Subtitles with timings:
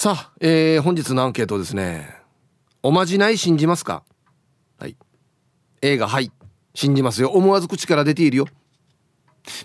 [0.00, 2.08] さあ、えー、本日のアンケートですね。
[2.84, 4.04] おまじない信じますか？
[4.78, 4.96] はい。
[5.82, 6.30] A がはい。
[6.72, 7.30] 信じますよ。
[7.30, 8.46] 思わず口から出ているよ。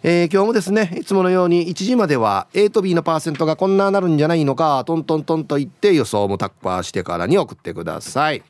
[0.03, 8.43] えー、今日もですねいつものように1時までは A と B のパーセントがこんななるんじゃないのかトントントンと言って予想もタッパーしてからに送ってください。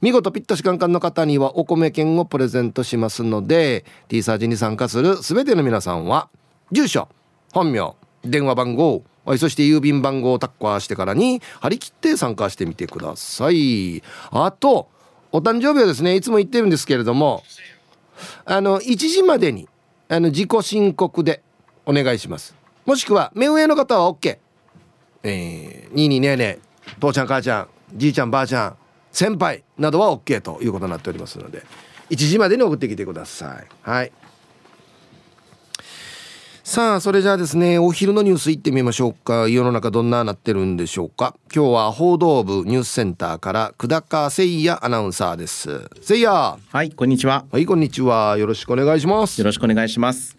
[0.00, 6.28] 見事ピットシカンカンの方にはお米券をプレゼントしますので T サージに参加する全ての皆さんは
[6.70, 7.08] 住所
[7.52, 9.02] 本名電話番号
[9.36, 14.02] そして郵便番号をタッカーしてからに張り切って参加してみてください。
[14.30, 14.88] あと
[15.32, 17.42] お誕生日はですねいつも言ってるんですけれども
[18.44, 19.68] あの1時までに
[20.08, 21.42] あの自己申告で
[21.84, 22.54] お願いします。
[22.86, 24.38] もしくは目上の方は OK
[25.22, 26.58] えー、にいにねえねえ
[27.00, 28.76] 父ちゃん母ちゃんじいちゃんばあちゃん
[29.12, 31.64] 先輩などは OK ということになっておりますので
[32.10, 33.66] 1時までに送ってきてください。
[33.82, 34.12] はい。
[36.68, 39.48] さあそれじゃあですねお昼のニュースいってみましょうか。
[39.48, 41.34] 世の中どんななってるんでしょうか。
[41.50, 45.70] 今日は報道部ニュースセンターから久高誠也アナウンサーです。
[45.70, 46.26] 誠也。
[46.26, 47.46] はいこんにちは。
[47.50, 48.36] はいこんにちは。
[48.36, 49.40] よろしくお願いします。
[49.40, 50.36] よろしくお願いします。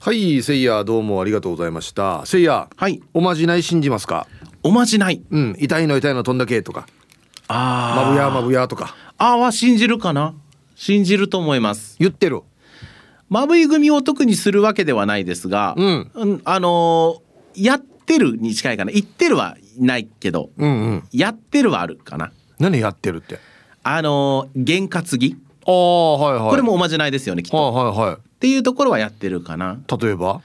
[0.00, 2.02] はい誠也どうもありがとうございました。
[2.20, 2.66] 誠也。
[2.74, 3.02] はい。
[3.12, 4.26] おまじない信じますか？
[4.62, 5.22] おまじない。
[5.30, 6.86] うん痛いの痛いの飛んだけとか。
[7.46, 8.96] あまぶやまぶやとか。
[9.18, 10.34] あーは信じるかな
[10.74, 11.96] 信じると思います。
[11.98, 12.42] 言ってる。
[13.28, 16.10] まぶい組を特にするわけではないですが、うん。
[16.44, 18.90] あのーやってるに近いかな。
[18.90, 21.08] 言ってるはないけど、うんうん。
[21.12, 22.32] やってるはあるかな。
[22.58, 23.38] 何やってるって？
[23.82, 25.36] あのー験担ぎ。
[25.66, 26.50] ああはいはい。
[26.50, 28.08] これもおまじないですよねきっと、はいはい。
[28.10, 29.78] はっていうところはやってるかな。
[29.80, 30.42] い例えば？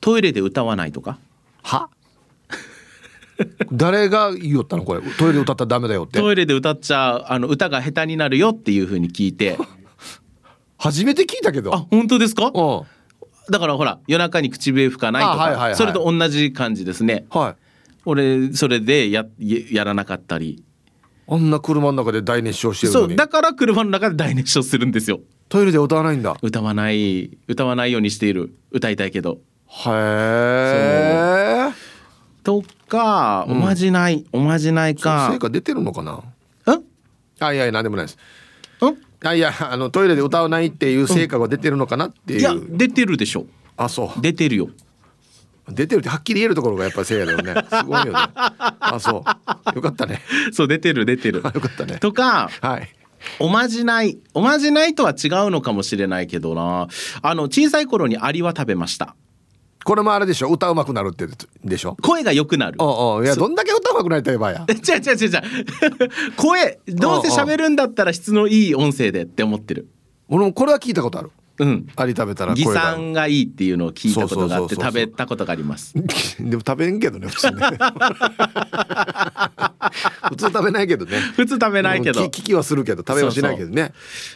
[0.00, 1.18] トイレで歌わないとか。
[1.62, 1.88] は？
[3.72, 5.00] 誰が言いよったのこれ？
[5.18, 6.18] トイレで歌ったらダメだよって。
[6.20, 9.56] トイレで歌っちゃあの歌が下手になるよっていうふうに聞いて。
[10.78, 11.74] 初めて聞いたけど。
[11.74, 12.46] あ本当ですか？
[12.46, 12.82] うん。
[13.50, 15.76] だからほら夜中に口笛吹かないとか、あはいはいはい。
[15.76, 17.26] それと同じ感じですね。
[17.30, 17.54] はい。
[18.04, 20.62] 俺それでやややらなかったり。
[21.30, 25.20] あんな車の中で大熱唱してるそうだから車の中で大熱唱するんですよ。
[25.50, 26.36] トイレで歌わないんだ。
[26.40, 28.54] 歌わない歌わないようにしている。
[28.70, 29.38] 歌いたいけど。
[29.66, 31.37] へえ
[32.48, 35.28] とかおまじない、おまじないか。
[35.30, 36.22] 成果出てるのかな？
[36.64, 36.84] うん
[37.40, 38.18] あいやいや何でもないです。
[38.80, 43.44] うんあいやあのトイレで歌わないっていう成果が出てるのかなっていう、いや出てるでしょ。
[43.76, 44.20] あそう。
[44.22, 44.70] 出てるよ。
[45.68, 47.54] 出てるってはっきり言えるところがやっぱりせいやだよね。
[47.68, 48.12] すごいよね。
[48.32, 49.76] あそう。
[49.76, 50.22] よかったね。
[50.52, 51.42] そう出てる出てる。
[51.54, 51.98] よかったね。
[51.98, 52.88] とかはい。
[53.40, 56.88] おまじないおまじないとは違うのかもしれないけどな。
[57.20, 59.14] あの小さい頃にアリは食べました
[59.84, 60.48] これもあれでしょ？
[60.50, 61.26] 歌うまくなるって
[61.64, 61.96] でしょ？
[62.02, 62.76] 声が良くなる。
[62.78, 63.24] おうおう。
[63.24, 64.66] いやどんだけ歌うまくなりたいばや。
[64.70, 65.42] 違う違う違う違う。
[66.36, 69.88] 声どうせ喋るんだったら質のいい音声でって思ってる。
[70.28, 71.86] 俺もこれは聞いたことあるうん。
[71.96, 75.94] アリ食べたら擬声が酸がいいっていうのを聞いたことがあって食べたことがあります。
[76.40, 77.56] でも食べんけどね普通ね。
[80.28, 81.18] 普通食べないけどね。
[81.34, 82.24] 普通食べないけど。
[82.26, 83.92] 聞きはするけど食べはしないけどね。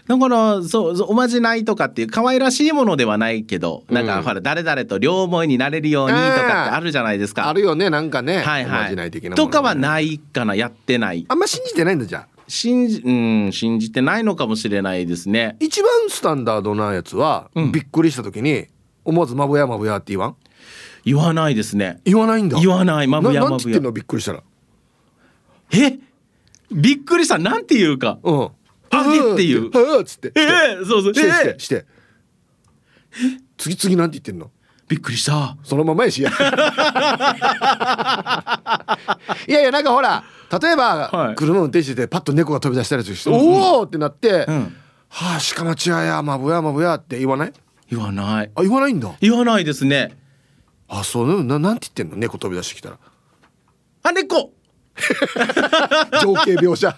[0.06, 7.48] だからそうそうおまじないとかっていう可愛らしいものではないけど、なんかほら誰々と両思いになれるようにとかってあるじゃないですか。
[7.48, 8.38] あるよねなんかね。
[8.38, 9.50] はいおまはいじない的なものね。
[9.50, 11.24] とかはないかなやってない。
[11.28, 15.56] あんま信じてないんだじゃあ信じうん信じてないのかもしれないですね。
[15.58, 17.72] 一番スタンダードなやつは、うん。
[17.72, 18.66] びっくりした時に
[19.06, 20.36] 思わず「まぶやまぶや」って言わん？
[21.02, 22.02] 言わないですね。
[22.04, 22.60] 言わないんだ。
[22.60, 23.06] 言わない。
[23.06, 23.92] まぶやまぶやななんて言ってんの？
[23.92, 24.42] びっくりしたら。
[25.72, 25.98] え？
[26.70, 27.38] びっくりした？
[27.38, 28.18] なんていうか？
[28.22, 28.48] うん。
[28.90, 29.70] あげっていう。
[29.70, 30.42] はつってえ
[30.82, 31.14] えそうそう。
[31.14, 31.54] してしええ。
[31.54, 31.86] てして。
[33.56, 34.50] 次次なんて言ってんの？
[34.92, 35.56] びっくりした。
[35.64, 36.20] そのままやし。
[36.22, 36.30] や
[39.48, 40.22] いやいやなんかほら
[40.60, 41.34] 例えば、はい。
[41.34, 44.76] 車運転しててパッと猫が飛び出したりして、おおってなって、うん。
[45.08, 47.52] はあ鹿町屋やまぶやまぶやって言わない？
[47.90, 48.50] 言わない。
[48.54, 49.14] あ言わないんだ。
[49.22, 50.14] 言わないですね。
[50.88, 52.18] あそうななんて言ってんの？
[52.18, 52.98] 猫飛び出してきたら。
[54.02, 54.52] あ猫。
[56.20, 56.94] 情景描写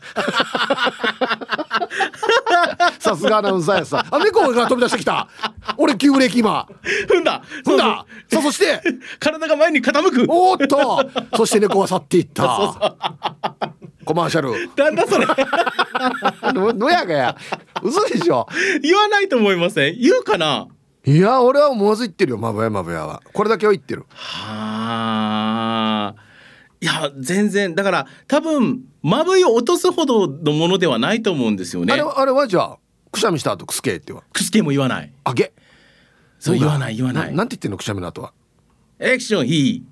[2.99, 4.05] さすがアナウンサーやさ。
[4.11, 5.29] あ猫が飛び出してきた。
[5.77, 6.67] 俺急ブレーキ今。
[7.09, 7.43] 踏んだ。
[7.65, 7.85] 踏んだ。
[8.31, 8.81] さあそして。
[9.21, 10.27] 体が前に傾く。
[10.29, 11.37] おーっと。
[11.37, 12.45] そして猫は去っていった。
[14.05, 14.71] コマーシャル。
[14.77, 15.27] なんだそれ。
[16.53, 17.37] ののやがや。
[17.83, 18.47] 嘘でしょ。
[18.83, 19.99] 言わないと思いません。
[19.99, 20.69] 言うかな。
[21.07, 22.39] いや俺は思わず言ってるよ。
[22.39, 23.23] マブヤマブヤは。
[23.33, 24.07] これだけは言ってる。
[24.15, 24.53] は
[25.51, 25.54] あ
[26.85, 27.75] いや全然。
[27.75, 31.95] だから多分まぶいを落とすほどのものではないと思うんですよね。
[31.95, 32.79] あれはあれはじゃあ
[33.11, 35.11] くしゃみした後くすけってはくすけも言わない。
[35.25, 35.55] あげ？
[36.39, 37.35] そう言わない言わない。
[37.35, 38.35] なんて言ってんのくしゃみの後は？
[38.99, 39.87] エクションいい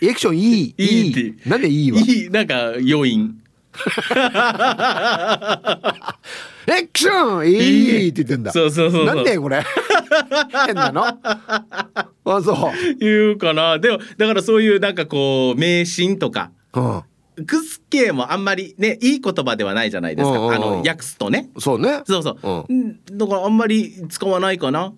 [0.00, 1.48] エクションいいいいって。
[1.48, 3.42] なんでいいわいいなんか要因
[6.68, 8.50] エクションいいって言ってんだ。
[8.52, 9.62] そうそうそうなんでこれ？
[10.66, 11.04] 変なの？
[11.06, 12.08] あ
[12.42, 12.56] そう。
[12.98, 13.78] 言うかな。
[13.78, 17.02] でもだからそういうなんかこう迷信とかうん。
[17.46, 20.54] クスケもあんまりねいい言葉ではないじゃないですか、うんうんうん。
[20.54, 21.50] あの訳すとね。
[21.58, 22.02] そうね。
[22.06, 24.92] そうそう、ううんだからあんまり使わないかな。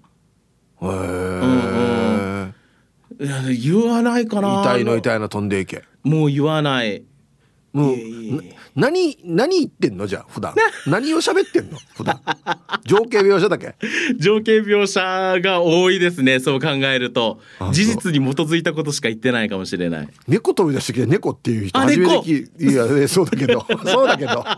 [0.80, 2.48] へえ
[3.20, 4.62] いや言わないかな。
[4.62, 5.82] 痛いの痛いの飛んでいけ。
[6.04, 7.02] もう言わない
[7.78, 7.96] もう
[8.75, 10.06] 何何言ってんの？
[10.06, 10.54] じゃあ普段。
[10.86, 11.78] 何を喋ってんの？
[11.96, 12.20] 普段。
[12.84, 13.75] 情景描写だけ。
[14.19, 16.40] 情景描写が多いですね。
[16.40, 17.40] そう考えると。
[17.72, 20.08] 事実に基づいたことしか言ってないかもしれない。
[20.26, 23.64] 猫飛び出してきて猫っていう人あ初めていいやえそうだけど。
[23.86, 24.44] そうだけど。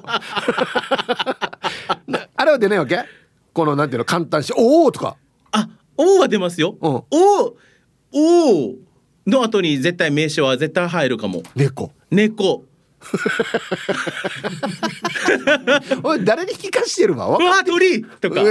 [2.07, 2.99] なあれは出ないわけ？
[3.53, 4.05] このなんていうの？
[4.05, 5.17] 簡単しおおとか。
[5.53, 6.91] あ「お」は出ますよ「うん。
[6.93, 7.05] お」
[8.13, 8.75] 「お」
[9.27, 11.43] の後に絶対名詞は絶対入るかも。
[11.55, 11.93] 猫。
[12.11, 12.65] 猫
[16.03, 17.29] おい誰に聞かしてるわ？
[17.29, 18.05] わうわ鳥！
[18.05, 18.43] とか。
[18.43, 18.45] い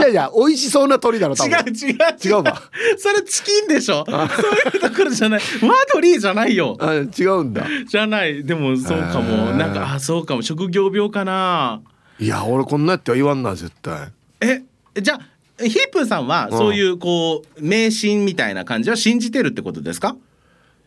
[0.00, 1.96] やいや美味しそうな鳥だろ違う違う。
[2.24, 2.62] 違うわ。
[2.98, 4.04] それチキンでしょ？
[4.08, 5.40] そういうところじゃない。
[5.62, 6.76] ワドリーじゃないよ。
[6.80, 7.66] あ違うんだ。
[7.86, 8.44] じゃない。
[8.44, 9.52] でもそうかも。
[9.52, 10.42] なんかあそうかも。
[10.42, 11.80] 職業病かな。
[12.18, 14.08] いや俺こんなやっては言わんな絶対。
[14.40, 14.62] え
[15.00, 15.20] じゃあ
[15.62, 16.58] ヒープーさんはうん。
[16.58, 20.16] そういうこう迷信みたいな感じは信じてるってことですか？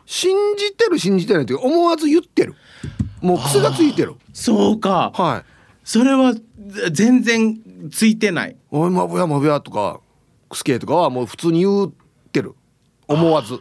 [0.06, 2.54] 信じてる信じてないっていうか思わず言ってる。
[3.20, 4.14] もう癖がついてる。
[4.32, 5.12] そうか。
[5.14, 5.50] はい。
[5.84, 6.34] それは
[6.92, 7.58] 全然
[7.90, 10.00] ついてない「おいまぶやまぶや」とか
[10.48, 11.92] 「くすけ」とかはもう普通に言っ
[12.32, 12.54] てる。
[13.06, 13.60] 思わず。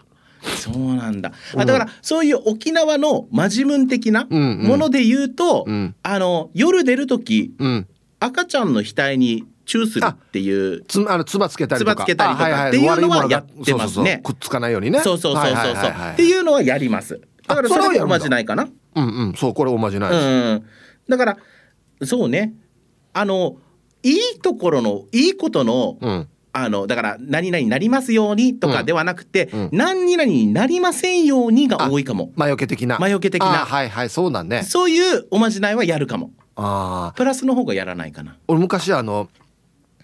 [0.57, 1.31] そうなんだ。
[1.55, 4.67] あだからそういう沖縄のマジムン的なうんうん。
[4.67, 5.95] もので言うと、うん。
[6.03, 7.87] あの夜出る時うん。
[8.19, 10.83] 赤ちゃんの額にチューするっていう。
[10.87, 11.95] つあのつばつけたりとか。
[11.95, 14.21] つばつけたりとかっていうのはやってますね。
[14.23, 14.99] くっつかないようにね。
[15.01, 15.73] そうそうそうそう。
[16.13, 17.19] っていうのはやります。
[17.47, 18.67] だからそれはおまじないかな。
[18.95, 19.33] うんうん。
[19.33, 20.63] そうこれおまじないうんです、うん。
[21.09, 21.37] だから
[22.05, 22.53] そうね。
[23.13, 23.57] あの
[24.01, 26.27] いいところのいいことの、うん。
[26.55, 29.69] あのだから何々になりますようにとかではなくて、うん。
[29.71, 32.31] 何々になりませんようにが多いかも。
[32.35, 32.99] 魔除け的な。
[32.99, 33.63] 魔除け的な。
[33.63, 34.63] あはいはいそうだね。
[34.63, 36.31] そういうおまじないはやるかも。
[36.55, 38.37] ああプラスの方がやらないかな。
[38.47, 39.29] 俺昔あの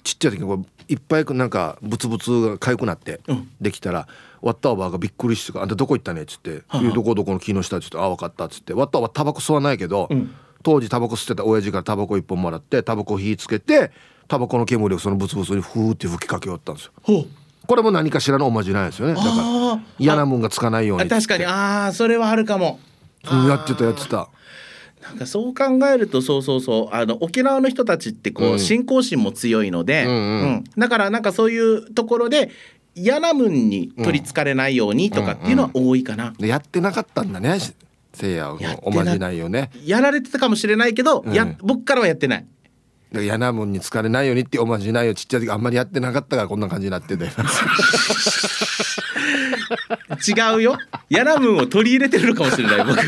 [0.10, 3.52] ちっちゃい時にこういっぱいなんかブツブツが痒くなってうん。
[3.62, 4.08] できたら、
[4.42, 8.74] 割ったおばあがびっくりして「あんたどこ行ったね」っつって「はあいやどこどこの木の下」っつって「あ分かった」っつって。
[8.74, 10.34] 割ったおばタバコ吸わないけど、うん。
[10.64, 13.92] 当時タバコ吸ってた親父からタバコ一本もらってタバコ火つけて
[14.28, 17.26] タバコの煙をそのブツブツにフーって吹きかけよったんですよ。
[17.68, 19.14] これも何かしらのおまじないですよね。
[19.14, 21.46] だからあ嫌なもんがつかないようにあ確かに。
[21.46, 22.80] ああそれはあるかも。
[23.32, 24.30] うんやってたやってた
[25.02, 28.60] なんかそう考えるとそうそうそうあの沖縄の人たちってこう、うん。
[28.60, 30.64] 信仰心も強いので、うんうん。
[30.78, 32.52] だからなんかそういうところで
[32.96, 37.60] 嫌なもんに取りつかれないようにとかっていうのは多いかな、でやってなかったんだね
[38.14, 39.70] せいやおまじないよね。
[39.86, 41.34] やられてたかもしれないけど、うん。
[41.34, 42.46] や僕からはやってない
[43.12, 47.32] で嫌なもんに疲れないようにっておまじないをちっちゃい時あんまりやってなかったからこんな感じになってんだよ
[50.28, 50.78] 違うよ。
[51.10, 53.04] 嫌なもんを取り入れてるのかもしれない僕が。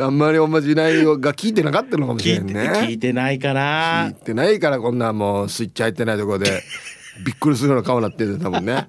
[0.00, 2.78] あんまりおまじないが効いてなかったのかもし聞いてれんね。
[2.86, 6.62] 聞いてないか聞ないてないからこんなもうスイッチ入ってないところで
[7.26, 8.86] びっくりするような顔になってるんだもんね。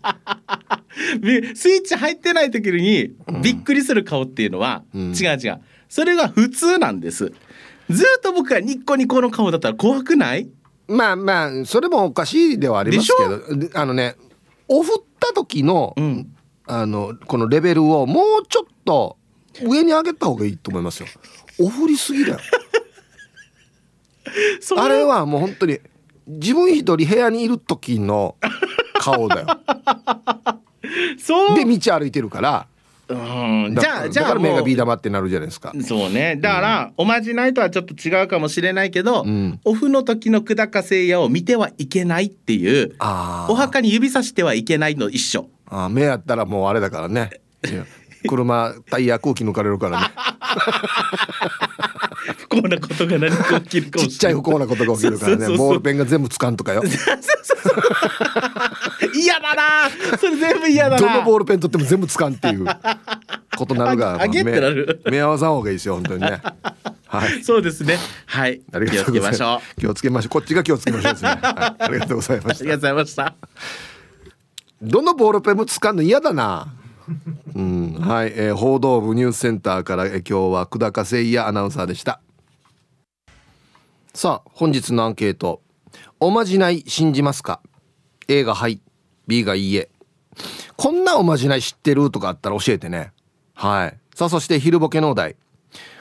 [1.19, 5.13] でスイッチ入ってない時にびっくりする顔っていうのは、うん。
[5.13, 5.59] 違う違う。
[5.87, 7.31] それが普通なんです
[7.89, 10.49] ずっと僕がニッコニコの顔だったら怖くない？
[10.87, 14.15] まあまあそれもおかしいではありますけどであのね
[14.67, 16.35] お振った時の、うん。
[16.71, 19.17] あのこのレベルをもうちょっと
[19.63, 21.07] 上に上げた方がいいと思いますよ。
[21.59, 22.39] お振りすぎだよ。
[24.61, 25.79] そあれはもう本当に
[26.27, 28.35] 自分一人部屋にいる時の
[28.99, 29.47] 顔だよ。
[31.55, 32.67] で道歩いてるから
[33.09, 33.73] うん。
[33.75, 35.73] だじゃあじゃあだから目がビー玉ってなるじゃないですか。
[35.81, 36.37] そうね。
[36.39, 39.59] だから、おまじないとはちょっと違うかもしれないけど、うん。
[39.65, 45.49] オフの時の久高聖夜を見てはいけないっていうお墓に指さしてはいけないの一緒。
[45.67, 47.41] あー目やったらもうあれだからね。
[48.27, 50.07] 車タイヤ空気抜かれるからね。
[52.37, 54.33] 不幸なことが何か起きるか ちっちゃい。
[54.33, 55.57] もしれない不幸なことが起きるからね。
[55.57, 56.83] ボールペンが全部つかんとかよ
[59.19, 59.89] 嫌だな。
[60.17, 60.97] それ全部嫌だな。
[60.97, 62.65] どのボールペン取っても全部つかんっていう
[63.57, 65.01] ことなるがあげってなる。
[65.05, 66.41] 目目合わさん方がいいですよ本当にね。
[67.07, 67.43] はい。
[67.43, 67.97] そうですね。
[68.27, 68.61] はい。
[68.71, 69.49] ありが気をつとうございけましょう。
[69.49, 70.29] ます気をつけましょう。
[70.29, 72.63] こっちが気をつけましょうですね、はい、ありがとうございました。
[72.63, 73.35] ありがとうございました。
[74.81, 76.67] どのボールペンも使うの嫌だな。
[77.55, 77.93] うん。
[77.99, 82.21] はい、えー報道部ニュースセンターから、えー今日は久高誠也アナウンサーでした。
[84.13, 85.61] さあ本日のアンケート。
[86.19, 87.61] おまじない信じますか
[88.27, 88.81] ？A がはい
[89.29, 89.89] B がいいえ。
[90.75, 93.13] こんなおまじない知ってるとかあったら教えてね。
[93.53, 93.97] はい。
[94.15, 95.35] さあそして昼ボケのお題。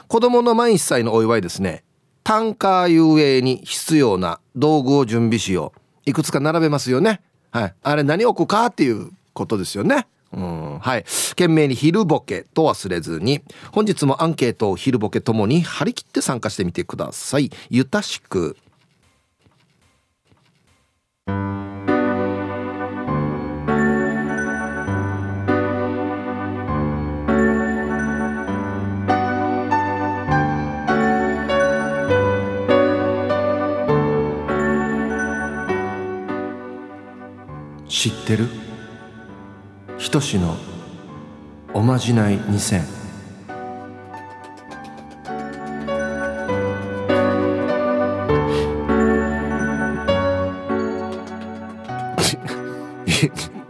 [0.08, 1.84] 子供の満1歳のお祝いですね。
[2.24, 5.72] 単価遊泳に必要な道具を準備しよ
[6.06, 6.10] う。
[6.10, 7.20] いくつか並べますよね。
[7.50, 7.74] はい。
[7.82, 10.06] あれ何置くかっていうことですよね。
[10.32, 10.78] うん。
[10.78, 11.04] はい。
[11.30, 13.42] 懸命に昼ボケと忘れずに
[13.72, 17.50] 本日もアンケートを昼ボケともに張り切って参加してみてください。
[17.68, 18.56] ゆたしく。
[37.88, 38.48] 知ってる？
[39.98, 40.56] ひとしの
[41.74, 42.82] おまじない2000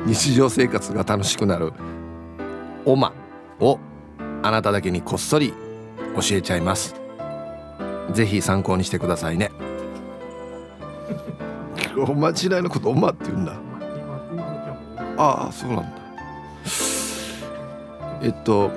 [0.06, 1.72] 日常生活が楽しくなる
[2.84, 3.12] おま
[3.60, 3.78] を
[4.42, 5.52] あなただけにこっそり
[6.14, 6.94] 教えちゃいます。
[8.12, 9.50] ぜひ参考にしてくださいね。
[12.08, 13.52] おまじないのことおまって言うんだ
[15.18, 15.90] ああそうなんだ。
[18.22, 18.70] えっと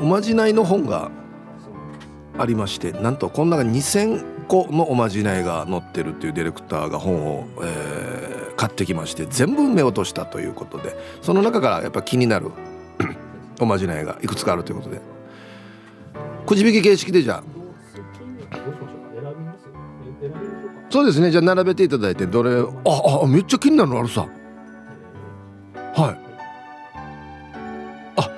[0.00, 1.10] おまじないの本が
[2.38, 12.52] ありましてなんとこの中に2,000個のおまじないが載ってるっていうディレクターが本を、えー買ってきまして全部目落としたということでその中からやっぱ気になる
[13.60, 15.00] おまじないがいくつかあるということで。
[16.46, 17.42] くじ引き形式でじゃあ
[20.90, 21.30] そうですね。
[21.30, 24.26] じゃあ並べていただいてどれああめっちゃ気になるのあるさ。
[25.94, 26.16] はい。
[28.16, 28.30] あ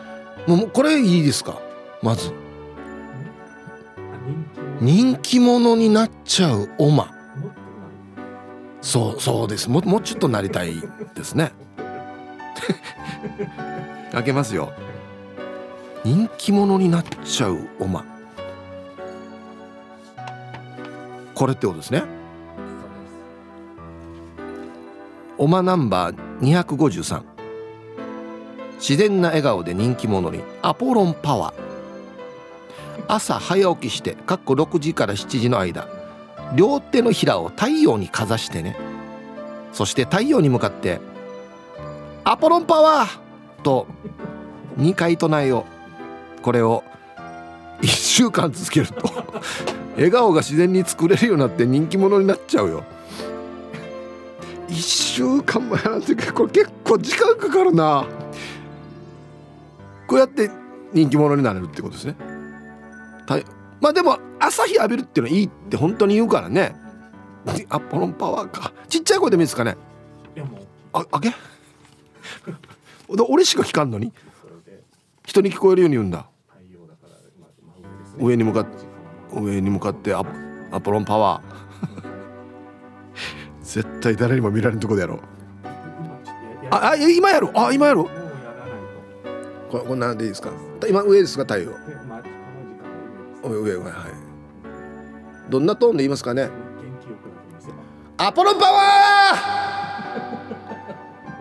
[0.46, 1.58] もうこれいいですか？
[2.02, 2.32] まず。
[4.80, 7.10] 人気者になっちゃうオマ
[8.82, 9.70] そうそうです。
[9.70, 10.74] ももうちょっとなりたい
[11.14, 11.52] ですね。
[14.12, 14.72] 開けますよ。
[16.04, 18.04] 人気者になっちゃうオマ
[21.34, 22.02] これってことですね。
[25.38, 27.22] オマナンバー253
[28.78, 31.74] 自然な笑顔で人気者にアポロンパワー。
[33.06, 35.88] 朝早起きしてかっこ6時から7時の間
[36.54, 38.76] 両手のひらを太陽にかざしてね。
[39.72, 41.00] そして太陽に向かって
[42.24, 43.18] 「アポロンパワー!」
[43.62, 43.86] と
[44.78, 45.66] 2回唱えよ
[46.38, 46.42] う。
[46.42, 46.84] これを
[47.80, 49.10] 1週間続けると
[49.96, 52.84] 笑顔が自然に作れるようになって人気者になっちゃうよ。
[54.68, 58.06] 1週間もやらんといけこれ結構時間かかるな。
[60.06, 60.50] こうやって
[60.92, 62.16] 人気者になれるってことですね。
[63.26, 63.38] た
[63.80, 66.74] まあでも朝日浴びるっていうのはいいって本当に言うからね。
[67.68, 68.72] アポロンパワーか。
[68.88, 69.76] ちっちゃい声でもいいですかね。
[70.92, 71.30] ああげ？
[71.30, 71.34] で
[73.28, 74.12] 俺しか聞かんのに？
[75.26, 76.26] 人に聞こえるように言うんだ。
[78.18, 78.70] 上に向かって
[79.32, 80.22] 上に向かってア
[80.70, 81.54] アポロンパワー。
[83.62, 85.20] 絶対誰にも見られるとこでやろう。
[86.70, 87.52] ああ今やろう。
[87.56, 88.23] あ今やろう
[89.80, 90.50] ここんなんでいいですか？
[90.88, 91.72] 今上ですか太陽？
[93.42, 93.92] 上上上はい。
[95.50, 96.48] どんなトーンで言いますかね？
[98.16, 98.80] アポロンパワ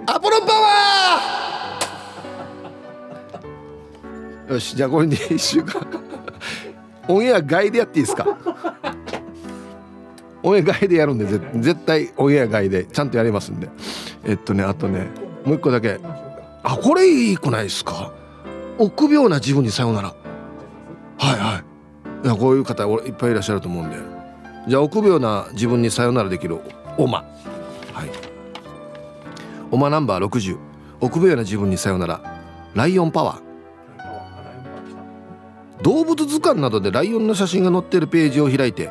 [0.08, 0.12] ー！
[0.16, 4.54] アポロンパワー！
[4.54, 5.86] よしじゃあこれで1週間。
[7.08, 8.26] オンエア外でやっていいですか？
[10.42, 13.70] オンエア外でやるんでぜ絶対オンエア外でちゃんとやりますんで。
[14.26, 15.08] えっとねあとね
[15.46, 16.00] もう一個だけ。
[16.64, 18.12] あこれいいくないですか？
[18.78, 20.16] 臆病な自分にさよなら。
[21.18, 21.64] はいは
[22.24, 22.26] い。
[22.26, 23.98] いやこういう方いっぱいいらっしゃると思うんで。
[24.68, 26.60] じゃあ臆病な自分にさよならできる
[26.98, 27.26] オマ
[27.94, 28.10] はい。
[29.72, 30.58] オマナンバー60
[31.02, 32.42] 臆病な自分にさよなら。
[32.74, 33.44] ライオンパワー。
[35.84, 38.90] 動物図鑑などでライオンの写真が載ってるページを開いて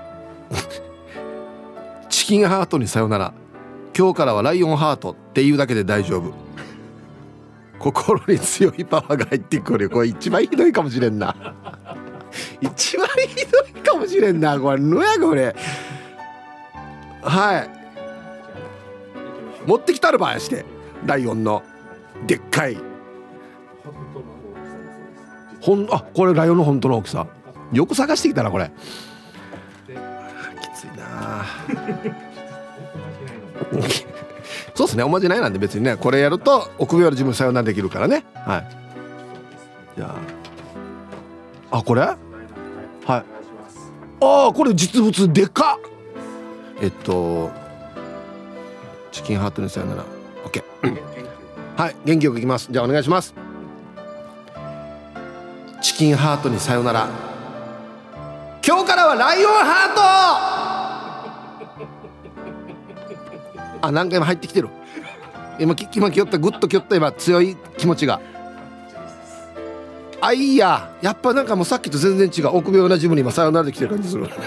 [2.11, 3.35] チキンハートにさよなら。
[3.97, 6.33] 今日からはライオンハートっていうだけで大丈夫。
[7.83, 9.91] 心に強いパワーが入ってくる。
[9.91, 11.35] これ一番ひどいかもしれんな。
[12.63, 14.59] 一番ひどいかもしれんな。
[14.59, 14.81] これ。
[14.81, 15.55] のやこれ。
[17.23, 17.69] はい。
[19.67, 20.65] 持ってきたるばやして。
[21.05, 21.65] ライオンの。
[22.27, 22.79] でっかい。
[25.61, 27.27] ほんあこれライオンの本当の大きさ。
[27.73, 28.71] よく探してきたなこれ。
[30.63, 31.45] きついな。
[34.75, 35.03] そうですね。
[35.03, 38.25] おまじないなんで別にねこれやると臆病な自分さよならできるからね。
[38.35, 38.67] はい。
[39.97, 40.15] じゃ
[41.71, 41.79] あ。
[41.79, 42.03] あこれ？
[42.03, 42.19] はい。
[43.09, 43.25] あ
[44.21, 46.83] あこれ実物でかっ！
[46.83, 47.51] えっと
[49.11, 50.05] チキンハートにさよなら。
[50.45, 50.63] OK
[51.77, 52.69] はい元気よくいきます。
[52.71, 53.35] じゃあお願いします。
[55.81, 57.09] チキンハートにさよなら。
[58.65, 60.72] 今日からはライオンハート！
[63.83, 64.71] あ何回も入ってきてる。
[65.59, 68.21] 今今きよったグッときよった今強い気持ちが。
[70.21, 70.97] あいいや。
[71.03, 72.57] やっぱなんかもうさっきと全然違う。
[72.57, 74.29] 臆病な自分に今さよならできてる感じする。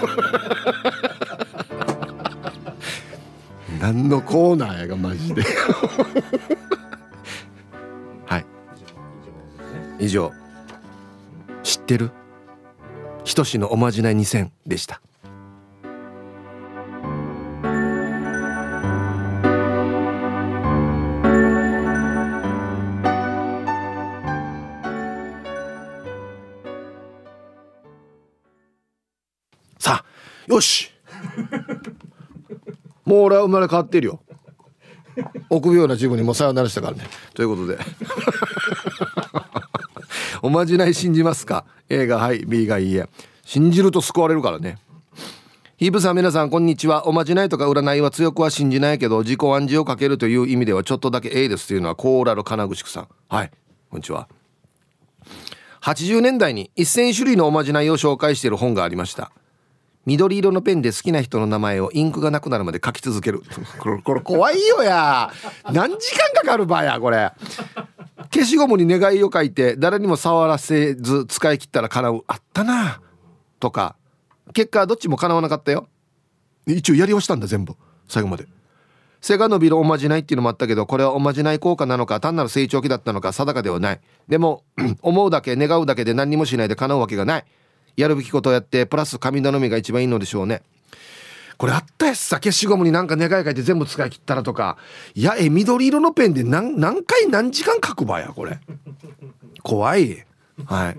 [3.80, 5.44] 何のコーナーやがマジで。
[8.26, 8.46] はい。
[10.00, 10.32] 以上。
[11.62, 12.10] 知ってる？
[13.26, 15.02] ひとしのおまじない2000でした。
[30.48, 30.92] よし。
[33.06, 34.20] もう俺は生まれ変わってるよ。
[35.50, 37.06] 臆病な自分にもさよならしたからね。
[37.34, 37.78] ということで。
[40.42, 42.46] おまじない信じますか？A がはい。
[42.46, 43.08] B がいいえ。
[43.44, 44.78] 信じると救われるからね。
[45.78, 47.08] ヒープさん皆さんこんにちは。
[47.08, 53.08] おまじないとか占いは強くは信じないけど自己暗示をかけるという意味ではちょっとだけ A ですというのはコーラル金具宿さん。
[53.30, 53.52] はい。
[53.90, 54.28] こんにちは。
[55.82, 59.32] 80年代に1000種類のおまじないを紹介している本がありました。
[60.06, 63.42] 緑色のペンで好きな人の名前をインクがなくなるまで書き続ける。
[63.80, 65.32] これこれ怖いよや。
[65.72, 67.32] 何時間かかるばやこれ。
[68.34, 72.24] 消しゴムに願いを書いて誰にも触らせず使い切ったら叶う。
[72.28, 73.02] あったな。
[73.60, 73.96] とか。
[74.54, 75.88] 結果どっちも叶わなかったよ。
[76.68, 77.76] 一応やりをしたんだ全部。
[78.08, 78.48] 最後まで。
[79.22, 84.02] 背が伸びるおまじないっていうのもあったけどこれはおまじない効果なのか単なる成長期だったのか定かではない。
[84.28, 84.64] でも
[85.02, 87.46] 思うだけ願うだけで何にもしないで叶うわけがない。
[87.98, 90.62] やるべきことをやってプラス神頼みが一番いいのでしょうね。
[91.58, 94.78] これあったやつさ消しゴムになんか願い書いて全部使い切ったらとか
[95.14, 98.60] いやえ緑色のペンで何何回何時間書くばやこれ。
[99.64, 100.26] 怖い。
[100.66, 100.98] はい。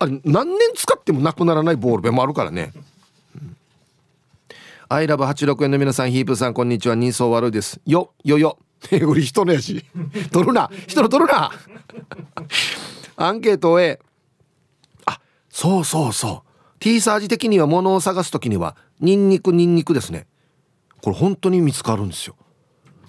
[0.00, 2.72] あれ何年使ってもなくならないボールペンもあるからね。
[4.88, 6.94] アイラブ86円の皆さんヒープさんこんにちは。
[6.94, 7.80] 人相悪いです。
[7.84, 8.58] よよよ。
[8.90, 9.84] え売り人のやし。
[10.32, 10.70] 取るな。
[10.86, 11.50] 人の取るな。
[13.16, 14.00] アンケートへ
[15.60, 16.78] そうそうそう。
[16.78, 20.28] T サージ的には物を探す時にはニンニクニンニクですね。
[21.02, 22.36] これ本当に見つかるんですよ。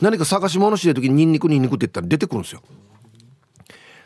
[0.01, 2.63] 何か探し物してる時にニンニクニンニクって言ったら出てくるんですよ。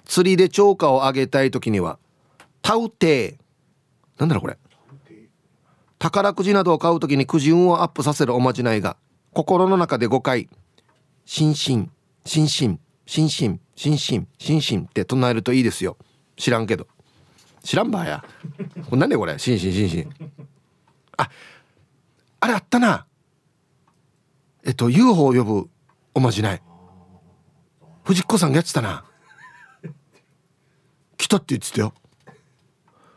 [0.03, 1.99] 釣りで超過を上げたい時には
[2.61, 4.19] タウテー。
[4.19, 4.57] なんだろうこれ。
[5.97, 8.97] 宝くじなどを買う時にくじ運をアップさせるおまじないが
[9.31, 10.49] 心の中で5回
[11.23, 11.89] 「心身
[12.25, 15.95] 心身心身心身心身」って唱えるといいですよ。
[16.35, 16.87] 知らんけど。
[17.63, 18.23] 知らんばや。
[18.89, 19.39] これ何でこれ？
[19.39, 20.07] 心身心身
[21.17, 21.29] あ
[22.41, 23.05] あれあったな。
[24.65, 25.69] えっと UFO を呼ぶ
[26.13, 26.61] おまじない。
[28.03, 29.05] 藤子さんがやってたな。
[31.17, 31.93] 来たって言ってたよ。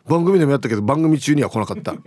[0.07, 1.95] 番組でもやったけど番組中には来なかった。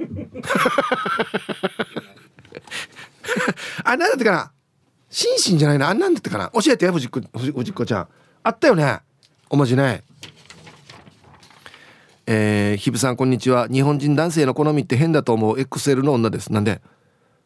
[3.84, 4.52] あなんだったかな？
[5.10, 5.90] 心身じゃないな。
[5.90, 6.50] あんなんだったかな？
[6.54, 8.08] 教えて藤子藤子ちゃん。
[8.44, 9.02] あったよね。
[9.50, 10.02] おまじない。
[12.32, 13.68] えー、ひぶさんこんにちは。
[13.70, 16.54] 日本人男性の好みって変だと思う XL の女です。
[16.54, 16.80] なんで？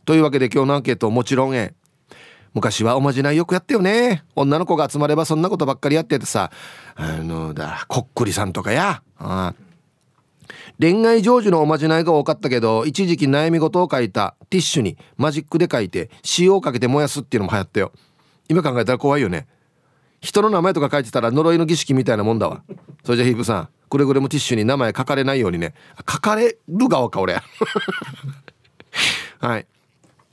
[0.04, 1.74] というわけで今日のアンケートもちろん A
[2.54, 4.26] 昔はおまじないよくやったよね。
[4.36, 6.52] 女の子が集まればそんなことばっかりやっててさ。
[6.96, 9.02] あのだこっくりさんとかや。
[9.20, 9.54] あ
[10.78, 14.36] 恋愛成就のおまじないが多かったけど一時期悩み事を書いた。
[14.50, 17.94] ティッシュにマジックで書いて塩をかけて燃やすっていうのも流行ったよ。
[18.50, 19.48] 今考えたら怖いよね。
[20.24, 22.64] 人の名前とか書いてたら呪いの儀式みたいなもんだわ。
[23.04, 23.70] それじゃヒープさん。
[23.90, 25.74] くれぐれもティッシュに名前書かれないようにね。
[26.10, 27.36] 書かれる側か俺。
[29.40, 29.68] はい。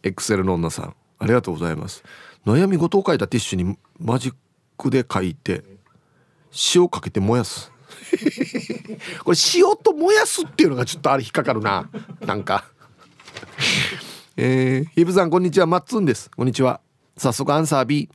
[0.04, 0.94] XL の女さん。
[1.18, 2.04] ありがとうございます。
[2.46, 4.34] 悩み事を書いたティッシュにマジッ
[4.78, 5.64] クで書いて
[6.72, 7.72] 塩かけて燃やす。
[9.24, 11.90] これ塩と燃やすっていうのがちょっとあれ引っかかるな。
[12.20, 12.64] なんか。
[14.36, 15.66] えー、ヒブさんこんにちは。
[15.66, 16.30] マッツンです。
[16.30, 16.80] こんにちは。
[17.16, 18.08] 早速アンサー B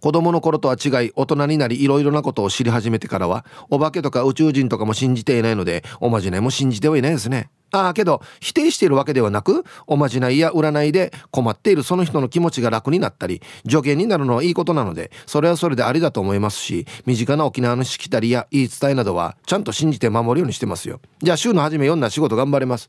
[0.00, 7.50] 子供の頃とは違い大人になりいろいろなことを知り始めてからはお化けとか宇宙人とかも信じていないのでおまじないも信じてはいないですね。
[7.70, 21.00] ああけど否定しているわけではなくおまじないや占いで困っているその人の気持ちが楽になったり助言になるのはいいことなのでそれはそれでありだと思いますし身近な沖縄のしきたりや言い伝えなどはちゃんと信じて守るようにしてますよ。
[21.20, 22.88] じゃあ週の初め読んだ仕事頑張れます。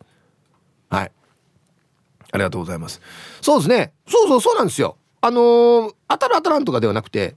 [0.89, 1.11] はい。
[2.31, 3.01] ありがとうございます。
[3.41, 3.93] そうですね。
[4.07, 4.97] そうそうそうなんですよ。
[5.21, 7.35] あのー、当たる当たらんとかではなくて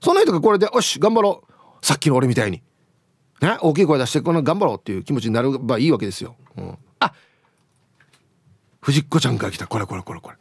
[0.00, 1.86] その人がこれでよし頑張ろう。
[1.86, 2.62] さっきの俺みたいに。
[3.40, 6.36] ね、大きい声出してこの頑張ろうっていう気持ちになればいいわけですよ。
[6.56, 7.14] うん、あ
[8.80, 9.66] 藤子ちゃんから来た。
[9.66, 10.36] これこれこれこれ。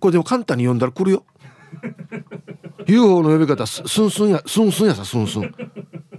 [0.00, 1.24] これでも簡単に読んだら来るよ。
[2.86, 5.42] UFO の呼び方スンスンやスンスンやさスンスン。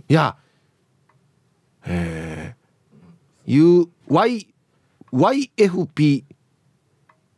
[0.10, 0.36] いや。
[1.86, 3.90] えー、
[5.12, 6.24] UYYFP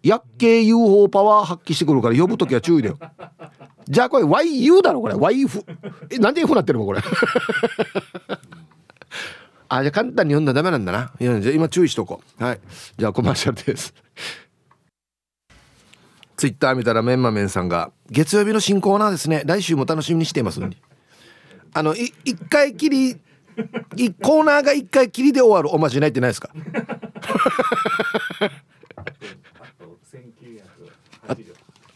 [0.05, 2.99] 薬系 UFO パワー発揮してくるから呼ぶ時は注意だよ。
[3.89, 5.63] じゃあこれ YU だろこれ YF
[6.11, 7.01] えなんで F なってるのこれ
[9.67, 11.11] あじゃあ簡単に読んだらダメなんだな。
[11.19, 12.43] いやじゃあ今注意しとこう。
[12.43, 12.59] はい。
[12.97, 13.93] じゃあコマーシャルです。
[16.37, 19.41] ツイッター見たらメンマメンさんが月曜日の新コーナーですね。
[19.45, 20.77] 来週も楽しみにしていますのに。
[21.73, 23.15] あのい一回きり
[24.21, 26.49] コーナーが一回きりで終わるおまじないってないですか？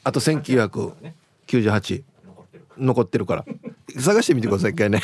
[0.09, 2.03] あと1998
[2.79, 3.45] 残ってるから。
[3.99, 5.01] 探してみてください一回ね。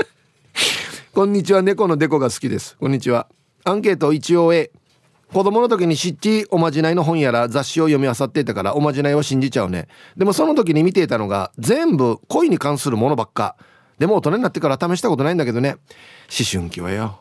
[1.14, 1.62] こんにちは。
[1.62, 2.76] 猫のデコが好きです。
[2.76, 3.28] こんにちは。
[3.64, 4.70] アンケート一応 A
[5.32, 9.88] 子供の時に知っておまじないの本やら雑誌を読み漁っていたからおまじないを信じちゃうね。
[10.18, 13.56] でもその時に見ていたのが全部恋に関するものばっか。
[13.98, 15.78] でも大人になってから試したことないんだけどね。
[16.28, 17.20] 思春期はよ。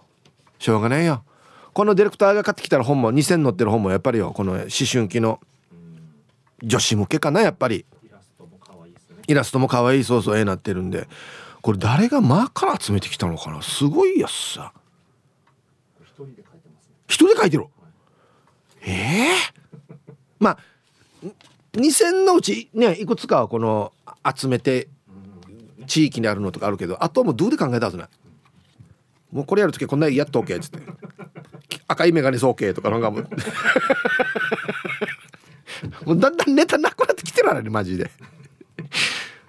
[0.60, 1.24] しょうがないよ。
[1.72, 4.34] このディレクターが買ってきたら本も2000載ってる本もやっぱりよ。
[4.36, 5.40] この思春期の
[6.64, 7.86] 女子向けかなやっぱり。
[8.04, 11.08] イラストも可愛い、ね、イラストも可愛いそうそう絵なってるんで。
[11.62, 13.62] これ誰が間から集めてきたのかな？
[13.62, 14.72] すごいやつさ。
[16.02, 17.72] 一人で書いてます一人で書いてる、はい、
[18.84, 19.94] ええー、
[20.40, 20.58] まあ
[21.74, 23.92] 2000のうちねいくつかはこの
[24.34, 24.88] 集めて
[25.88, 28.08] 地域にあるのとかあるけどあともうどうで考えたはずない。
[29.32, 30.80] もうこれやるときこんなやっと OK っつって。
[31.90, 33.30] 赤い眼鏡そう OK とかなんかもう。
[36.06, 38.10] もうだんだんネタなくなってきてるからねマジで。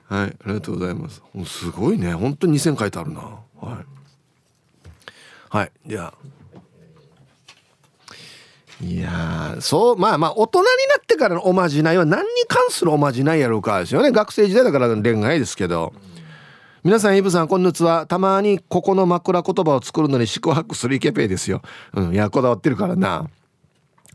[0.09, 1.23] はいありがとうございます。
[1.47, 2.15] すごいね。
[2.15, 3.21] 本当に2000書いてあるな。
[3.21, 3.99] はい。
[5.51, 6.15] はいでは。
[8.81, 10.71] いやそうまあまあ大人にな
[11.03, 14.13] ってからのおまじないは何に関するおまじないやろうかですよね。
[14.13, 15.93] 学生時代だから恋愛ですけど。
[16.85, 18.07] 皆さんイブさんこんにちは。
[18.07, 21.61] たまにここの枕言葉を作るのに宿泊するイケペイですよ。
[21.93, 23.29] うんいやこだわってるからな。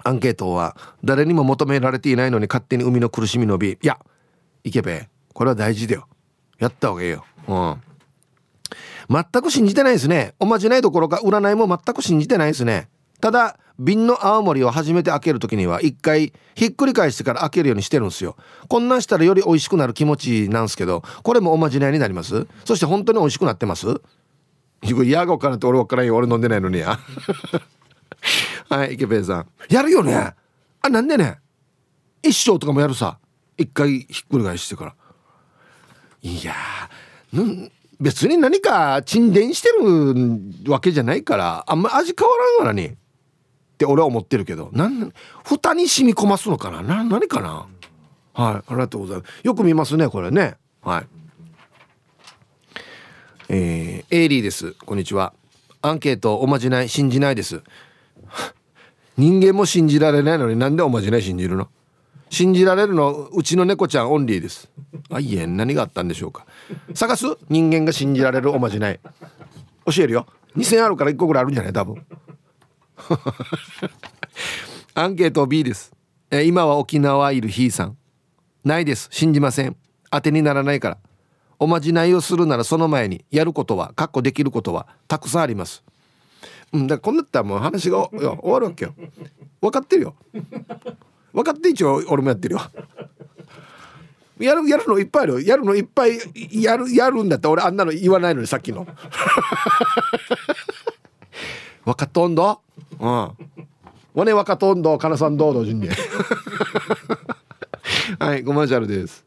[0.03, 3.99] アンケートは誰にも求められていないのに勝手に海の苦しみのびいや
[4.63, 6.07] イケペイこれは大事だよ。
[6.59, 7.25] やった方がいいよ。
[7.47, 7.81] うん。
[9.09, 10.33] 全く信じてないですね。
[10.39, 12.89] おまじないどころか占いも全く信じてないですね。
[13.19, 18.35] ただ瓶の青森を初めて開ける時には一回ひっくり返してから開けるようにしてるんですよ。
[18.69, 22.47] こんなんしたらより美味しくなる気持ちなんですけどこれもおまじないになります？
[22.65, 23.87] そして本当に美味しくなってます？
[24.83, 26.99] いやが分からんって俺分からんよ俺飲んでないのにや。
[28.73, 29.47] はい池ペさん。
[29.69, 30.33] やるよね。
[30.81, 31.37] あなんでね。
[32.23, 33.19] 一生とかもやるさ。
[33.55, 34.95] 一回ひっくり返してから。
[36.23, 36.53] いや
[37.99, 39.69] 別に何か沈殿して
[40.65, 42.87] るわけじゃないからあんま味変わらんからに。
[42.87, 42.95] っ
[43.77, 44.69] て俺は思ってるけど。
[44.73, 45.13] なん
[45.45, 46.81] 蓋に染み込ますのかな。
[46.81, 47.67] な何かな。
[48.33, 49.41] はいありがとうございます。
[49.43, 50.55] よく見ますねこれね。
[50.81, 51.07] はい。
[53.49, 54.71] えー、エイリーです。
[54.85, 55.33] こんにちは。
[55.83, 57.61] アンケートおまじない信じないです。
[59.17, 61.67] 人間も信じられないのになんでおまじない信じるの？
[62.29, 64.69] 信じられるのうちの猫ちゃんオンリーです。
[65.11, 66.45] あいえ何があったんでしょうか？
[66.95, 67.25] 探す？
[67.49, 68.99] 人間が信じられるおまじない。
[69.85, 70.25] 教えるよ。
[70.57, 71.73] 2000あるから1個ぐらいあるんじゃない？
[71.73, 72.03] 多分。
[74.95, 75.91] アンケート B です。
[76.31, 77.97] え今は沖縄いるひーさん。
[78.63, 79.09] ないです。
[79.11, 79.75] 信じません。
[80.09, 80.97] 当てにならないから。
[81.59, 85.83] おまじないをするならその前にやることは確保できることはたくさんあります。
[86.73, 88.93] うんだからこんなったらもう話が終わるわけよ。
[89.61, 90.15] 分かってるよ。
[91.31, 92.61] 分かって一応俺もやってるよ。
[94.39, 95.39] やるやるのいっぱいあるよ。
[95.41, 96.19] やるのいっぱい
[96.51, 98.87] やるやるんだって俺あんなの言わないのにさっきの。
[101.85, 102.59] 分かっとんど？
[102.99, 103.09] うん。
[103.09, 103.35] わ
[104.25, 104.97] ね分かっとんど？
[104.97, 105.87] かなさんどう同時に
[108.19, 109.23] はいコマーシャルです。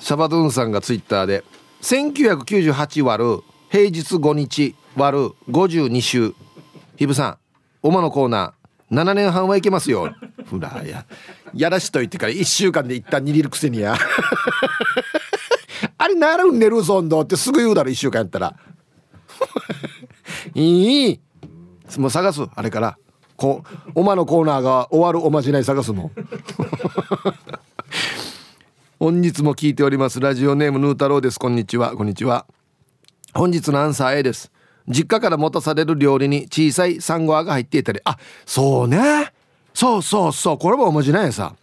[0.00, 1.44] シャバドゥンさんがツイッターで
[1.82, 6.34] 1998割る平日5日割る52週。
[6.96, 7.36] ひぶさん
[7.82, 10.10] おまのコーナー7年半はいけますよ。
[10.50, 11.04] ほらや。
[11.54, 13.94] やらしといてから1週間で一旦握るくせにや。
[15.98, 18.56] あれなるんねるぞんどってすぐ言うだろ1週間やったら。
[20.54, 21.20] いい。
[21.98, 22.96] もう探すあれから。
[23.36, 26.10] こおまのコーナーが終わるおまじない探すの。
[28.98, 30.20] 本日も聞いております。
[30.20, 31.38] ラジオネームヌー太郎です。
[31.38, 31.94] こんにちは。
[31.94, 32.46] こんにちは。
[33.34, 34.50] 本日のアンサー A です。
[34.88, 38.00] 実家から持たされる料理に小さいサンゴアが入っていたり。
[38.04, 39.32] あそうね。
[39.74, 40.58] そうそうそう。
[40.58, 41.54] これもおまじないさ。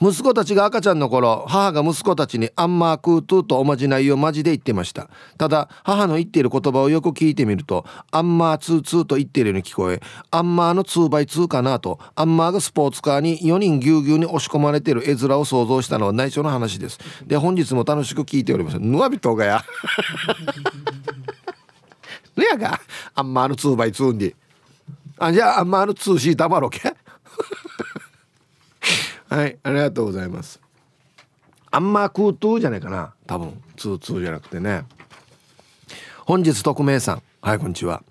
[0.00, 5.08] 息子たちが赤ちゃんの頃母が息子たちにアンマークートゥーとおまじないをマジで言ってました。
[5.38, 16.98] ただ母の言っている言葉をよく聞いてみるとアンマーツーツーと言っているように聞こえアンマーの2倍2かなとアンマーがスポーツカーに4人ぎゅうぎゅうに押し込まれている絵面を想像したのは内緒の話です。
[17.26, 18.78] で本日も楽しく聞いております。
[18.78, 19.64] ぬわびとがや。
[22.36, 22.80] ねやが
[23.14, 24.34] アンマーの2倍2に。
[25.18, 26.94] あじゃあアンマーの2シータマロケ
[29.28, 30.60] はいありがとうございます。
[31.70, 33.60] あんま空ーじゃないかな多分。
[33.76, 34.84] ツーツーじゃなくてね。
[36.24, 37.22] 本日匿名さん。
[37.40, 38.02] はいこんにちは。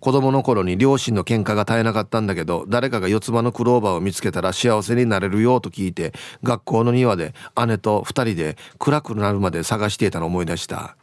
[0.00, 7.32] 子供の頃に両親の喧嘩が絶えなかったんだけど誰かが四つ葉のクローバーを見つけたら幸せになれるよと聞いて学校の庭で
[7.66, 10.96] 姉と2人で暗くなるまで探していたのを思い出した。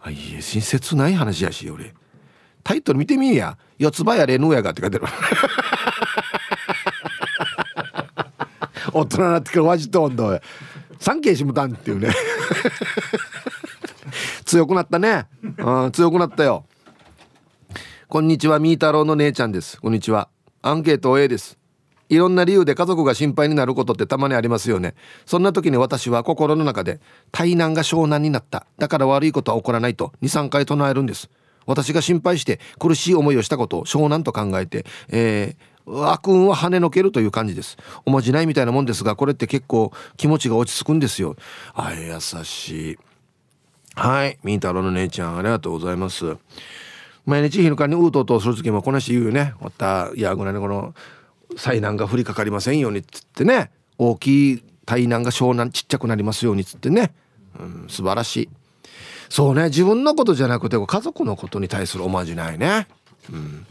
[0.00, 1.94] あいえ親切ない話やし俺。
[2.62, 3.58] タイトル見てみいや。
[3.78, 5.06] 四つ葉やれぬやがって書いてる。
[8.92, 10.40] 大人になってからわじとんど
[10.98, 12.10] 三景しむたんっていうね。
[14.44, 15.26] 強くなったね。
[15.58, 16.64] うん強くなったよ。
[18.08, 19.80] こんにちはみー太郎の姉ちゃんです。
[19.80, 20.28] こんにちは。
[20.62, 21.58] アンケート A です。
[22.08, 24.94] いろんな理由で家族が心配になることってたまにありますよね。
[25.26, 27.00] そんな時に私は心の中で
[27.30, 28.66] 胎難が湘南になった。
[28.78, 31.30] だから悪いことは起こらないと23回唱えるんです。
[31.66, 37.76] 私が心配して苦しい思いをしたことを湘南と考えて、えー、悪運は跳ねのけるという感じです。
[38.04, 41.36] おまじないみたいなもんですがこれって結構気持ちが落ち着くんですよ。
[41.74, 42.98] あ優しい。
[43.94, 44.38] はい。
[44.44, 46.36] みーたろの姉ちゃんありがとうございます。
[47.26, 49.54] 毎日昼間にうーとうとする時もこなし言うよね。
[49.60, 50.94] またいやぐらいのこの
[51.56, 53.70] 災難が降りかかりませんようにっつってね。
[53.98, 57.12] 大きい災難が湘南ちっちゃくなりますようにっつってね、
[57.60, 58.48] うん、素晴らしい。
[59.28, 59.66] そうね。
[59.66, 62.88] 自分のことじゃなくて家族のことに対するおまじないね。
[63.32, 63.66] うん。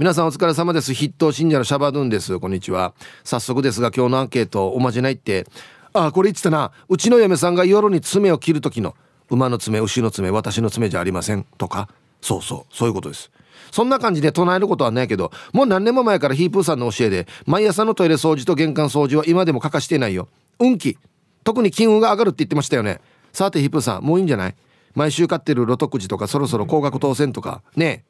[0.00, 0.94] 皆さんお疲れ様です。
[0.94, 2.40] 筆頭信者のシャバドゥンです。
[2.40, 2.94] こんにちは。
[3.22, 5.46] 早速ですが今日のアンケートおまじないって。
[5.92, 6.72] ああこれ言ってたな。
[6.88, 8.96] うちの嫁さんが夜に爪を切る時の
[9.28, 11.44] 馬の爪牛の爪私の爪じゃありません。
[11.58, 11.90] とか。
[12.22, 12.74] そうそう。
[12.74, 13.30] そういうことです。
[13.72, 20.28] そんな感じで唱えることはないけどもう何年も前からヒープーさんの教えで毎朝のトイレ掃除と玄関掃除は今でも欠かしていないよ。
[20.58, 20.96] 運気。
[21.44, 23.02] 特に金運が上がるって言ってましたよね。
[23.34, 24.54] さてヒープーさんもういいんじゃない？
[24.94, 27.60] 毎週買ってるロトくじとかそろそろ高額当選とか。
[27.76, 28.09] ねえ。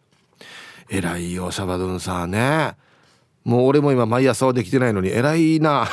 [0.90, 2.74] 偉いよシャバドゥンさんね。
[3.44, 5.88] もう俺も今毎朝はできてないのに偉いな。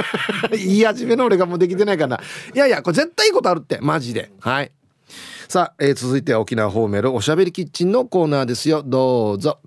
[0.52, 2.20] 言い始めの俺がもうできてないかな。
[2.54, 3.78] いやいやこれ絶対いいことあるって。
[3.80, 4.30] マジで。
[4.40, 4.70] はい。
[5.48, 8.82] さあ、えー、続いては沖縄方面のおしゃべりキッチンのコーナーですよ。
[8.84, 9.58] どうぞ。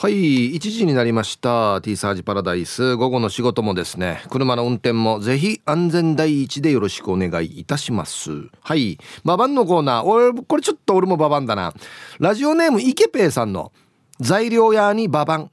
[0.00, 1.80] はい1時になりました。
[1.82, 2.94] T サージパラダイス。
[2.94, 4.22] 午後の仕事もですね。
[4.30, 8.30] 車の運転もぜひ安全第一でよろしくお願いいたします。
[8.60, 10.06] はいババンのコーナー。
[10.06, 11.74] 俺これちょっと俺もババンだな。
[12.20, 13.72] ラジオネームイケペイさんの
[14.20, 15.50] 材料屋にババン。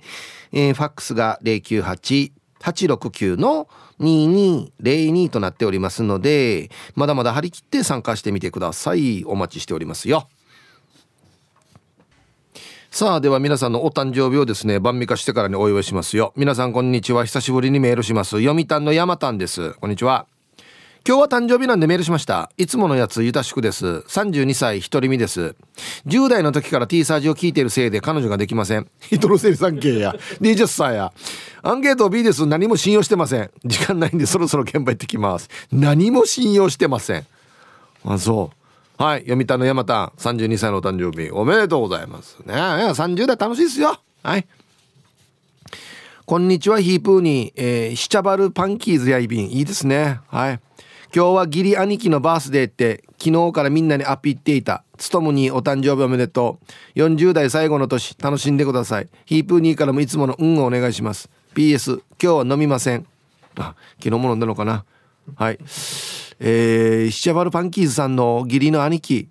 [0.51, 3.67] えー、ファックスが098-869の
[3.99, 9.23] 2202となっておりますのでまだまだ張り切って参加してみてください。
[9.25, 10.29] お待ちしておりますよ。
[12.97, 16.33] さあでは皆さんのお誕生日をですね晩味化してからにお祝いしますよ。
[16.35, 17.25] 皆さんこんにちは。
[17.25, 18.41] 久しぶりにメールします。
[18.41, 19.73] 読谷の山丹です。
[19.73, 20.25] こんにちは。
[21.07, 22.51] 今日は誕生日なんでメールしました。
[22.57, 23.85] いつものやつゆたしくです。
[23.85, 25.55] 32歳一人身です。
[26.07, 28.89] 10代の時から T サージを聞いているせいで彼女ができません。
[28.99, 30.15] 人の生産系や。
[30.41, 31.13] 20歳や。
[31.61, 32.47] アンケート B です。
[32.47, 33.51] 何も信用してません。
[33.63, 35.51] 時間ないんでそろそろ現場行ってきます。
[35.71, 37.27] 何も信用してません。
[38.03, 38.56] あそう。
[38.97, 42.55] はい読谷の山田32歳のお誕生日おめでとうございますね。
[42.55, 44.01] 30代楽しいですよ。
[44.23, 44.47] はい。
[46.25, 49.51] こんにちはヒープーに、えー、シチャバルパンキーズやいびん。
[49.51, 50.21] いいですね。
[50.29, 50.59] はい。
[51.15, 56.57] 今日は義理兄貴のバースデーって昨日からみんなにアピっていたつとむにお誕生日おめでと
[56.95, 56.99] う。
[56.99, 59.09] 40代最後の年楽しんでください。
[59.25, 61.29] ヒープーニーからもいつもの運をお願いします。
[61.53, 63.05] PS 今日は飲みません。
[63.57, 64.85] あ昨日も飲んだのかな。
[65.35, 65.59] はい。
[66.39, 69.29] えー、シチャバルパンキーズさんの義理の兄貴。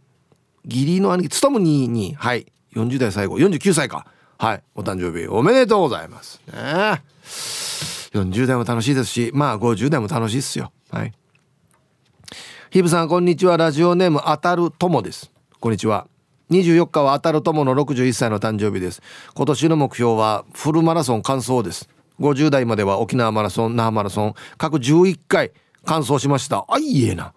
[0.65, 1.29] 義理の兄貴。
[1.29, 2.15] つとむにに。
[2.15, 2.47] はい。
[2.75, 3.39] 40代最後。
[3.39, 4.07] 49歳か。
[4.39, 4.63] はい。
[4.75, 6.41] お誕生日おめでとうございます。
[6.53, 7.03] ね。
[8.13, 9.31] 40代も楽しいですし。
[9.35, 10.73] まあ50代も楽しいですよ。
[10.91, 11.13] はい。
[12.71, 13.57] ヒブさんこんにちは。
[13.57, 15.31] ラジオネームあたるともです。
[15.61, 16.09] こんにちは。
[16.51, 19.01] 24日はあたるともの61歳の誕生日です。
[19.35, 21.89] 今年の目標はフルマラソン完走です。
[22.21, 25.53] 50代までは沖縄マラソン那覇マラソン各11回
[25.87, 26.67] 完走しました。
[26.69, 27.33] あいいえな。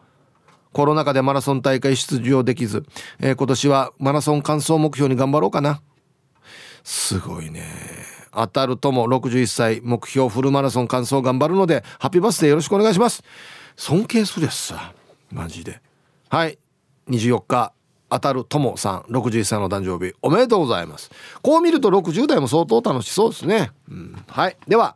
[0.73, 2.85] コロナ禍でマラソン大会出場できず、
[3.19, 5.81] えー、今年はマラソン完走目標に頑張ろうかな。
[6.83, 7.63] すごいね。
[8.31, 13.23] 当たるとも61歳目標フルマラソン完走頑張るのでハッピーバースデーよろしくお願いします。
[13.75, 14.93] 尊敬するやつさ。
[15.31, 15.81] マジで。
[16.29, 16.57] はい。
[17.09, 17.73] 24日
[18.09, 21.09] 当たるともさん61歳の誕生日おめでとうございます。
[21.41, 24.57] こう見ると60代も相当楽しそうですね、うん、はい。
[24.67, 24.95] では。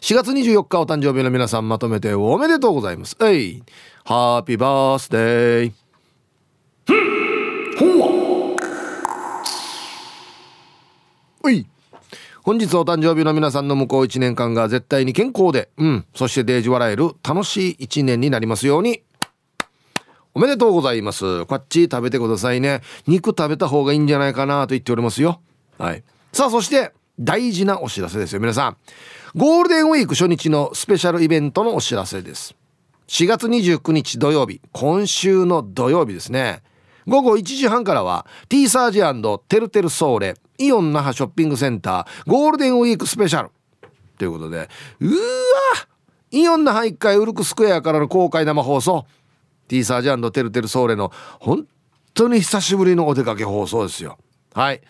[0.00, 3.62] 4月24日お誕生日の皆さんまとめておめでとうございますえい
[4.04, 5.72] ハッピーバースデー
[7.78, 8.56] ほん
[11.44, 11.66] おい
[12.42, 19.02] 本日お誕生日の皆さんの向こう1年間が絶対に健康で、うん、そしてデージ笑える楽しい1年になりますように。
[20.32, 21.46] おめでとうございます。
[21.46, 22.82] こっち食べてくださいね。
[23.06, 25.40] 肉食べた方がいいんじゃないかなと言っておりますよ。
[25.78, 26.04] はい。
[26.32, 28.40] さあ、そして大事なお知らせですよ。
[28.40, 28.76] 皆さん。
[29.36, 32.54] ゴールデンウィーク初日のスペシャルイベントのお知らせです。
[33.08, 36.62] 4月29日土曜日、今週の土曜日ですね。
[37.06, 39.02] 午後1時半からは T サージ
[39.46, 43.50] テルテルソーレイオン那覇ショッピングセンターゴールデンウィークスペシャル。
[44.16, 44.70] ということで
[45.00, 45.20] うわ
[46.30, 49.04] イオン那覇1階ウルクスクエアからの公開生放送。
[49.68, 51.66] T サージテルテルソーレの本
[52.14, 54.16] 当に久しぶりのお出かけ放送ですよ。
[54.54, 54.80] はい。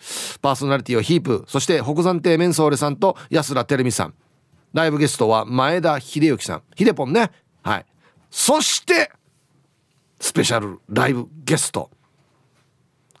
[0.41, 4.13] パーソナリティはヒープそして北山亭メンソーレさんと安田照美さん。
[4.73, 6.63] ライブゲストは前田秀幸さん。
[6.75, 7.31] ヒデポンね。
[7.63, 7.85] はい。
[8.29, 9.11] そして
[10.19, 11.89] スペシャルライブゲスト。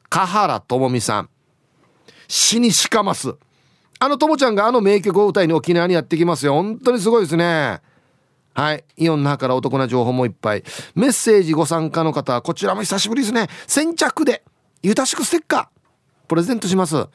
[0.09, 1.29] 香原朋美さん。
[2.27, 3.35] 死にしかます。
[3.99, 6.53] あのともちゃんがあの名曲を歌いに沖縄にやってきますよ。
[6.53, 7.81] 本当にすごいですね。
[8.53, 8.83] はい。
[8.97, 10.63] イオン那覇からお得な情報もいっぱい。
[10.95, 13.47] メッセージご参加の方こちらも久しぶりですね。
[13.67, 14.43] 先着で
[14.83, 17.07] ゆたしくステッカープレゼントします。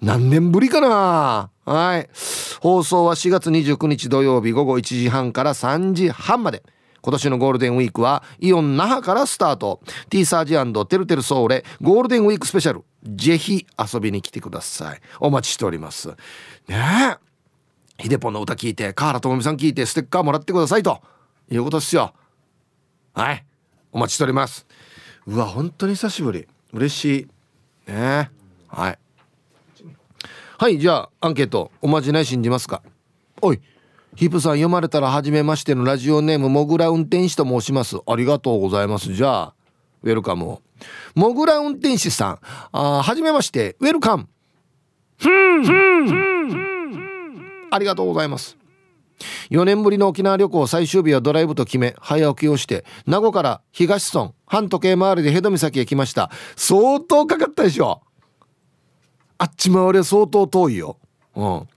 [0.00, 1.50] 何年ぶりかな？
[1.64, 2.08] はい。
[2.60, 6.62] 放送は4月29日土曜日午後1時半から3時半まで。
[7.00, 9.80] 今年のゴールデンウィークはイオン那覇からスタート。
[10.08, 10.54] T サージ
[10.88, 12.84] テルテルソーレゴールデンウィークスペシャル。
[13.04, 15.00] ぜひ遊びに来てください。
[15.20, 16.08] お待ちしております。
[16.08, 16.16] ね
[16.68, 17.16] え。
[18.02, 21.02] ヒデポンの歌聞いて河原智美さん聞いてステッカーもらってくださいと。
[21.50, 22.14] いうことですよ。
[23.12, 23.44] はい。
[23.92, 24.66] お待ちしております。
[25.26, 26.48] うわ本当に久しぶり。
[26.72, 27.28] 嬉し
[27.86, 27.90] い。
[27.92, 28.30] ね
[28.68, 28.98] はい。
[30.56, 32.82] はいじゃあアンケートおまじない信じますか？
[33.42, 33.60] おい
[34.14, 37.96] ヒップさん読まれたら初めましてのラジオネームもぐら運転士と申します。
[38.06, 39.12] ありがとうございます。
[39.12, 39.54] じゃあ
[40.04, 40.62] ウェルカムを。
[41.16, 42.38] もぐら運転士さん
[42.70, 44.28] あはじめましてウェルカム。
[47.70, 48.56] ありがとうございます。
[49.50, 56.30] 4年ぶりの沖縄旅行最終日はドライブと決め早起きをして名護から東村半時計回りでヘド岬へ来ました。
[56.54, 58.02] 相当かかったでしょ。
[59.38, 60.96] あっち回りは相当遠いよ。
[61.36, 61.68] うん。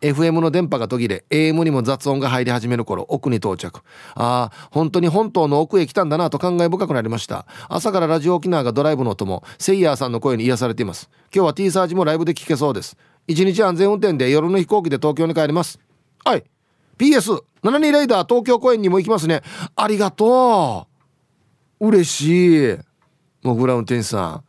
[0.00, 3.80] FM の電波が途切れ AM にも雑音が入り始める頃奥に到着。
[4.14, 7.46] ああ本当に本島の奥へ来たんだなと感慨深くなりました。
[7.70, 11.08] 朝からラジオ沖縄がドライブの音もセイヤーさんの声に癒されています。
[11.34, 12.98] 今日は T サージもライブで聞けそうです。
[13.26, 15.80] 一日安全運転で夜の飛行機で東京に帰ります。
[16.22, 16.44] はい
[16.98, 17.42] PS7
[17.78, 19.42] 人ライダー東京公演にも行きますね。
[19.74, 20.86] ありがと
[21.80, 21.88] う。
[21.88, 22.78] 嬉しい。
[23.42, 24.44] モグラ運転手さん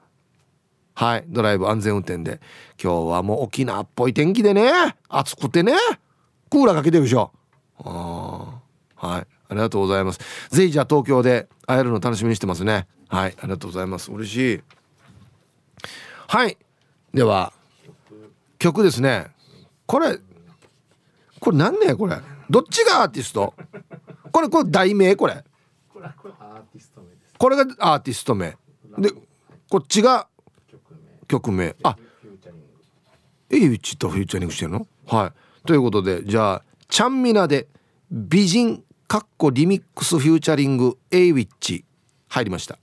[0.95, 2.39] はいドライブ安全運転で。
[2.81, 4.71] 今日はもう沖縄っぽい天気でね。
[5.09, 5.73] 暑くてね。
[6.49, 7.33] クーラーかけてるでしょ。
[7.79, 8.61] あ
[8.95, 10.19] はいありがとうございます。
[10.49, 12.87] ぜひじゃあ東京で会えるの楽しみにしてますね。
[13.09, 14.09] はいありがとうございます。
[14.09, 14.61] 嬉しい。
[16.27, 16.57] はい
[17.13, 17.51] では
[18.57, 19.27] 曲ですね。
[19.85, 20.17] これ
[21.41, 22.15] これ何ねこれ。
[22.49, 23.53] どっちがアーティスト？
[24.31, 25.17] これこれ題名？
[25.17, 25.43] これ。
[25.91, 26.05] これ
[27.57, 28.57] がアーティスト名。
[28.97, 29.11] で
[29.69, 30.29] こっちが
[31.27, 31.75] 曲名。
[31.83, 31.95] あ
[33.49, 34.87] えいちとフューチャリングしてるの？
[35.07, 35.67] はい。
[35.67, 37.67] ということでじゃあちゃんみなで
[38.11, 41.85] 美人かっこリミックスフューチャリングエイウィッチ
[42.27, 42.77] 入りました。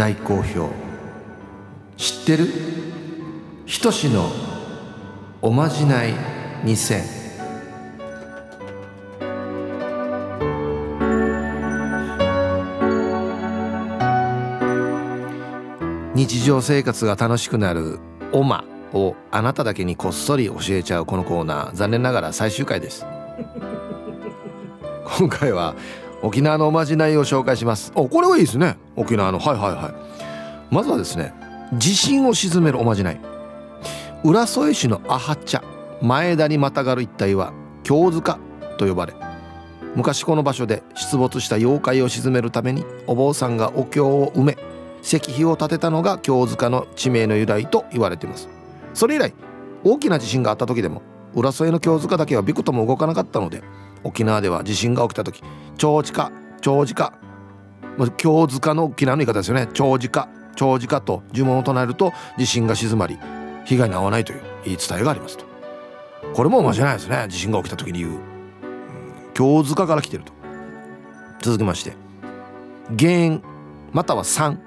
[0.00, 0.70] 大好評。
[1.98, 2.46] 知ってる？
[3.66, 4.30] ひとしの
[5.42, 6.14] おまじない
[6.64, 7.02] 2000
[16.14, 17.98] 日常生活が楽しくなる
[18.32, 21.74] オマをあなただけにこっそり教えちゃうこのコーナー。
[21.74, 23.04] 残念ながら最終回です。
[25.18, 25.74] 今回は
[26.22, 27.92] 沖縄のおまじないを紹介します。
[27.94, 28.78] おこれはいいですね。
[29.00, 30.74] 沖縄のはいはいはい。
[30.74, 31.34] まずはですね
[31.74, 33.20] 地震を鎮めるおまじない。
[34.22, 35.62] 浦添市のアハ茶
[36.02, 38.38] 前田にまたがる一帯は京塚
[38.76, 39.14] と呼ばれ
[39.96, 44.58] 昔この場所で出没した妖怪を鎮めるためにお坊さんがお経を埋め
[45.02, 48.48] 石碑を建てたのが京塚の地名の由来と言われています。
[48.92, 49.32] それ以来
[49.84, 51.00] 大きな地震があった時でも
[51.34, 53.62] 浦添の京塚だけはびくとも動かなかったので
[54.04, 55.42] 沖縄では地震が起きた時
[55.78, 56.30] 長時化
[56.60, 56.84] 長
[58.06, 59.68] 時化京塚の沖縄の言い方ですよね。
[59.72, 60.28] 長時化。
[60.56, 63.18] 長時化と呪文を唱えると地震が静まり
[63.64, 65.44] 被害に遭わないという言い伝えがありますと。
[66.34, 67.26] これも間違いないですね。
[67.28, 68.20] 地震が起きた時に言う、うん、
[69.32, 70.32] 京塚から来てると。
[71.40, 71.94] 続きまして。
[72.98, 73.42] 原因
[73.92, 74.58] または3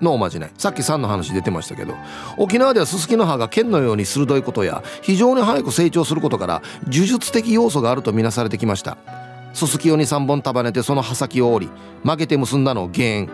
[0.00, 0.52] のおまじない。
[0.56, 1.94] さっき3の話出てましたけど
[2.36, 9.23] 沖縄ではススキの葉が剣のように鋭いことや非常に早く成長することから呪術的要素があるとみなされてきました。
[9.54, 13.30] ススキをに3本束ねてその刃先を折り曲げて結んだのを弦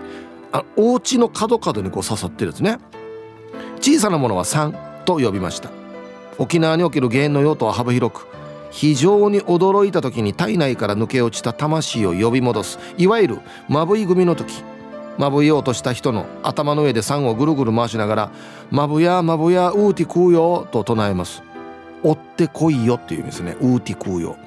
[0.53, 2.79] あお家の角角にこう刺さってるんですね。
[3.81, 5.71] 小さなものは3と呼びました。
[6.39, 8.27] 沖縄における弦の用途は幅広く
[8.71, 14.63] 非常に驚いた時に体内から抜け落ちた魂を呼び戻すいわゆるまぶい組の時。
[15.19, 18.31] まぶいようとした人の頭の上で酸をぐるぐる回しながら
[18.71, 21.43] 「まぶやまぶやウーティ食うよ」と唱えます
[22.03, 24.39] 「追ってこいよ」っていう意味ですねウーティ食うよ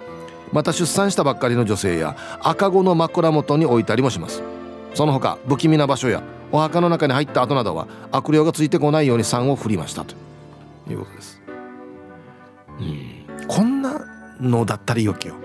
[0.53, 4.41] また出産したばっかりの女性や赤子の枕元に置いたりもします。
[4.93, 10.15] その他不気味な場所やお墓の中に入った後などは悪霊がついてこないように酸を振りましたと。
[10.89, 11.41] いうことです。
[12.79, 13.47] うん。
[13.47, 13.99] こんな
[14.39, 15.35] のだったらいいわけよ。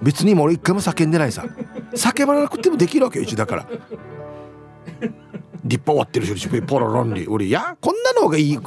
[0.00, 1.44] 別にもう俺一回も叫んでないさ。
[1.92, 3.66] 叫ばなくてもできるわけようちだから。
[5.64, 8.58] 立派終わってるしポロロンリ俺いやこんなのがいい。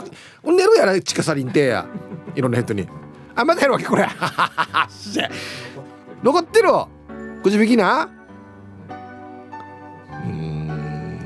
[0.44, 1.86] 寝るやら近さりんてや。
[2.36, 2.88] いろんな人に。
[3.36, 4.08] あまだやるわけこれ。
[6.24, 6.70] 残ってる
[7.42, 8.08] くじ引きな。
[10.26, 11.20] うん。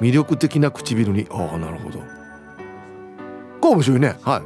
[0.00, 1.12] 魅力的な唇。
[1.12, 2.00] にああなるほど。
[3.60, 4.16] こう面白いね。
[4.22, 4.42] はい。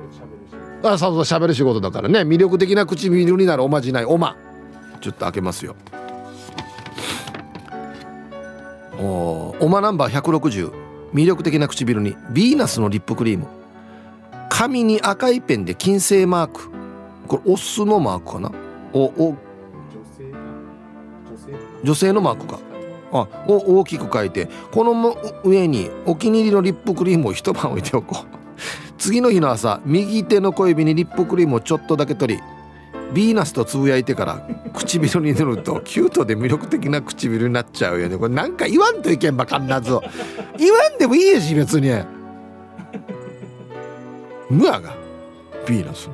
[0.86, 2.20] あそうそう喋る仕事だからね。
[2.20, 4.04] 魅力的な唇になるおまじない。
[4.04, 4.36] おま。
[5.00, 5.74] ちょっと開けますよ。
[8.98, 10.72] おまナンバー160
[11.12, 12.14] 魅力的な唇に。
[12.14, 13.55] ヴィーナスのリップクリーム。
[14.58, 16.70] 髪に赤いペンで金星マーク。
[17.28, 18.50] これオスのマークかな？
[18.94, 19.36] おお。
[21.84, 22.58] 女性のマークか。
[23.12, 24.48] あを大きく書いて。
[24.72, 28.26] この上にお気に入りのリップクリームを一晩置いておこう。
[28.96, 32.42] 次の日の朝右手の小指にリップクリームをちょっとだけ取り
[33.12, 38.16] ヴィーナスとつぶやいてから唇に塗るとキュートで魅力的な唇になっちゃうよね。
[38.16, 40.00] これなんか言わんといけんば必ず。
[40.56, 41.90] 言わんでもいいやし別に。
[44.50, 44.94] むわが
[45.66, 46.08] ヴィーナス。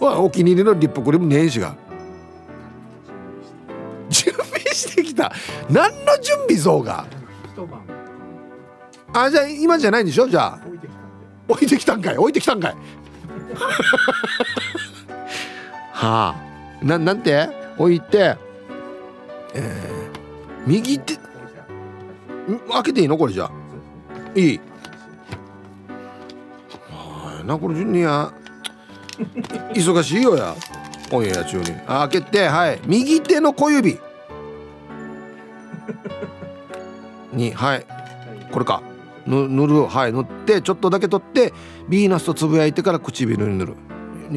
[0.00, 1.74] はお気に入りのリップクリームねえしが。
[4.08, 5.32] 準備してきた。
[5.70, 7.06] 何の準備像が？
[9.12, 10.28] あじゃあ今じゃないんでしょ？
[10.28, 10.58] じゃあ。
[11.48, 12.18] 置いてきたんかい。
[12.18, 12.74] 置いてきたんかい。
[15.92, 16.84] はあ。
[16.84, 17.48] ななんて？
[17.76, 18.36] 置いて。
[19.54, 21.18] えー、右手。
[22.72, 23.18] 開けていいの？
[23.18, 23.50] これじゃあ。
[24.34, 24.60] いい。
[27.40, 28.32] はなこれ順にや。
[29.74, 30.54] 忙しいよや。
[31.12, 31.64] オンエア中に。
[31.86, 32.80] 開けてはい。
[32.86, 33.98] 右手の小指。
[37.32, 37.86] にはい。
[38.50, 38.82] これか。
[39.26, 41.52] 塗るはい塗ってちょっとだけ取って
[41.88, 43.76] ヴィーナスとつぶやいてから唇に塗る。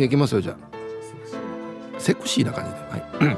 [0.04, 2.00] いきますよじゃあ。
[2.00, 3.38] セクシーな感じで、はい、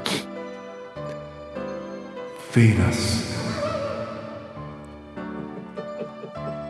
[2.50, 3.36] フィーナス。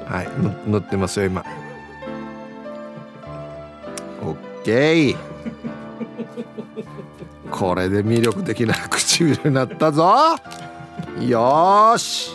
[0.06, 0.28] はい
[0.70, 1.44] 乗ってますよ今
[4.66, 5.16] オッケー
[7.50, 10.36] これで魅力的な唇になったぞ。
[11.20, 12.32] よし。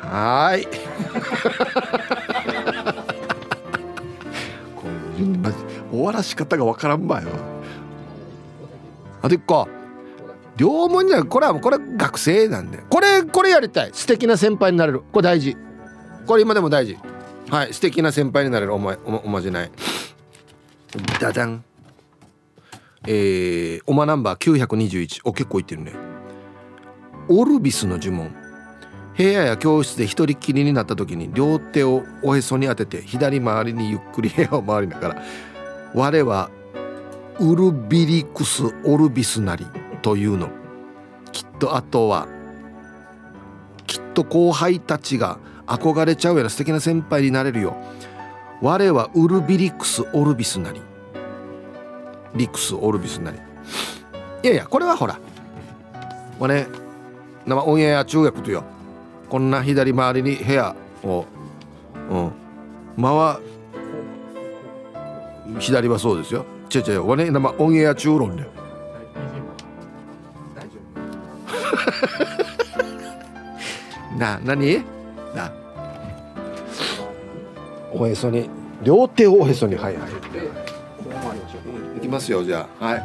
[0.00, 0.66] はい。
[5.92, 7.28] 終わらし方がわからんばよ。
[9.20, 9.68] あと1個。
[10.56, 12.78] 両門じゃこれはこれ学生なんで。
[12.88, 13.90] これこれやりたい。
[13.92, 15.02] 素敵な先輩になれる。
[15.12, 15.56] これ大事。
[16.26, 16.98] これ今でも大事。
[17.50, 17.74] はい。
[17.74, 18.74] 素敵な先輩になれる。
[18.74, 19.70] おまおまじない。
[21.20, 21.64] ダダン。
[23.06, 25.92] えー、おまナンバー921お結構いってるね。
[27.28, 28.34] オルビスの呪文。
[29.16, 35.22] 部屋や教室で一人きりになった時に両手をおへそに当てて左回りにゆっくり部屋を回りながら
[35.94, 36.50] 「我は
[37.38, 39.66] ウルビリクス・オルビスなり」
[40.02, 40.50] というの。
[41.32, 42.28] きっとあとは
[43.86, 47.76] きっと後輩たちが憧れちゃうような素敵な先輩になれるよ。
[48.60, 50.80] 我はウルビリクス・オルビスなり。
[52.34, 53.38] リクス・オルビスなり。
[54.42, 55.18] いやいやこれはほら。
[56.38, 56.66] これ
[57.46, 58.64] 生オンエア中学とよ。
[59.28, 61.24] こんな左回りに部屋を
[62.10, 62.32] うん。
[63.02, 63.40] 回
[65.58, 66.44] 左はそうですよ。
[66.74, 68.44] 違う違うわね生オンエア中論で
[74.18, 74.93] な何？
[77.94, 78.50] おへそに
[78.82, 80.10] 両手をおへそにはいはい。
[81.96, 82.84] いきますよじゃあ。
[82.84, 83.02] はい。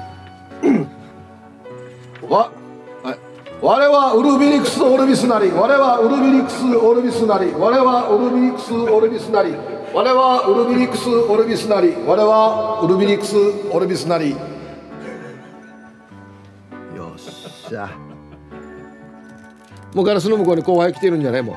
[2.27, 2.51] わ
[3.03, 3.17] はい。
[3.61, 5.49] 我はウルビリクス・オルビスなり。
[5.51, 7.51] 我はウルビリクス・オルビスなり。
[7.51, 9.53] 我はウルビリクス・オルビスなり。
[9.93, 11.95] 我はウルビリクス・オルビスなり。
[12.05, 13.35] 我はウルビリクス・
[13.71, 14.31] オルビスなり。
[14.31, 14.37] よ
[17.15, 17.89] っしゃ。
[19.93, 21.55] もうガラスの向こうに後輩来てるんじゃないもう。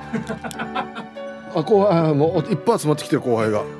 [1.54, 3.62] あ後輩もう一発持ってきてる後輩が。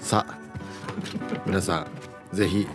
[0.00, 0.34] さあ
[1.46, 1.86] 皆さ
[2.32, 2.66] んぜひ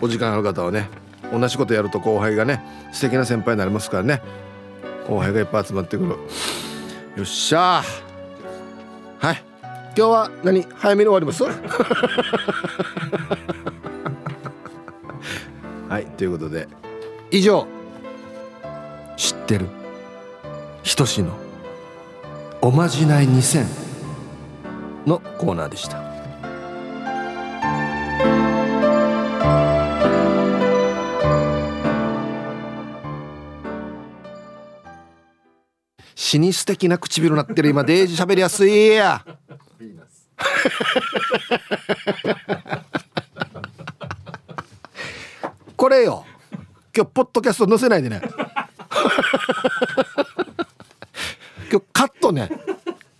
[0.00, 0.88] お時間ある方はね
[1.32, 2.60] 同じことやると後輩がね
[2.92, 4.20] 素敵な先輩になりますからね。
[5.08, 6.08] 後輩がいっぱい集まってくる。
[6.10, 6.16] よ
[7.22, 7.82] っしゃ
[9.18, 9.42] はい。
[9.96, 10.66] 今日は何？
[10.76, 11.42] 早めに終わります？
[15.88, 16.68] はいということで
[17.30, 17.66] 以上
[19.20, 19.66] 知ってる。
[20.82, 21.36] ひとしの
[22.62, 23.66] おまじない2000
[25.06, 26.00] のコーナーでした。
[36.14, 39.22] 死に素敵な唇なってる今デージ喋りやすいや。
[45.76, 46.24] これよ。
[46.96, 48.22] 今日ポッドキャスト載せないでね。
[51.70, 52.50] 今日カットね。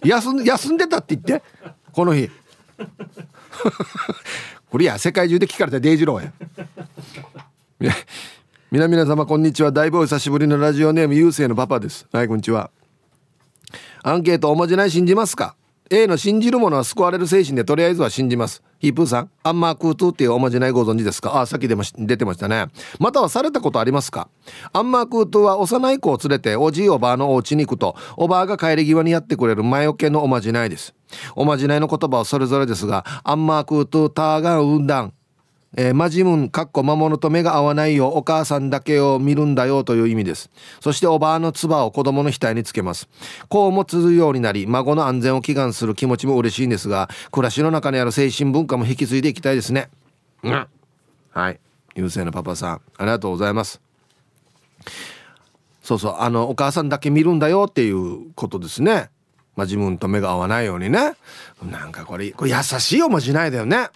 [0.02, 1.44] 休ん休んでたって言って。
[1.92, 2.30] この日。
[4.70, 6.32] これや世界中で聞かれたデイジローや。
[8.70, 9.72] 皆皆様こんにちは。
[9.72, 12.06] だいぶお久しぶりのラジオネームゆうせいのパパです。
[12.12, 12.70] はいこんにちは。
[14.02, 15.54] アンケートおまじない信じますか？
[15.92, 18.62] A の信じる者は救われる精神でとりあえずは信じます。
[18.78, 21.40] ヒープーさんアンマークートゥーっていうおまじないご存知ですか？
[21.40, 22.68] あさっき出まし出てましたね。
[23.00, 24.28] またはされたことありますか？
[24.72, 30.94] アンマークートゥーは幼い子を連れておじいおばあのお家に行くとおばあが帰り際にやってくれる魔除けのおまじないです。
[31.34, 35.12] おまじないの言葉はそれぞれですがアンマークートゥーターガンウンダン。
[35.76, 40.50] えー、マジムンかっこ魔物と目が合わないよお母さんだけを見るんだよという意味です。
[40.80, 43.08] そしておばあの唾を子供の額につけます。
[43.48, 49.90] こうも続ようになり孫の安全を祈願する気持ちも嬉しいんですが暮らしの中にある精神文化も引き継いでいきたいですね。
[50.42, 50.66] うん。
[51.30, 51.60] はい。
[51.94, 53.80] 優勢のパパさんありがとうございます。
[55.82, 59.10] そうそうあのお母さんだけ見るんだよっていうことですね。
[59.56, 61.14] まあ自分と目が合わないようにね。
[61.62, 63.88] なんかこれこれ優しいおまじないだよね。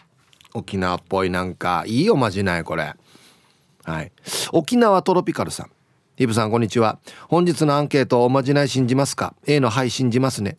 [0.57, 2.95] 沖縄っぽいなんかいいおまじないこれ。
[3.83, 4.13] はい。
[4.53, 5.71] 沖縄トロピカルさん。
[6.17, 7.01] イブさんこんにちは。
[7.29, 10.57] 本日のアンケートおまじない信じますか？A のはい信じますね。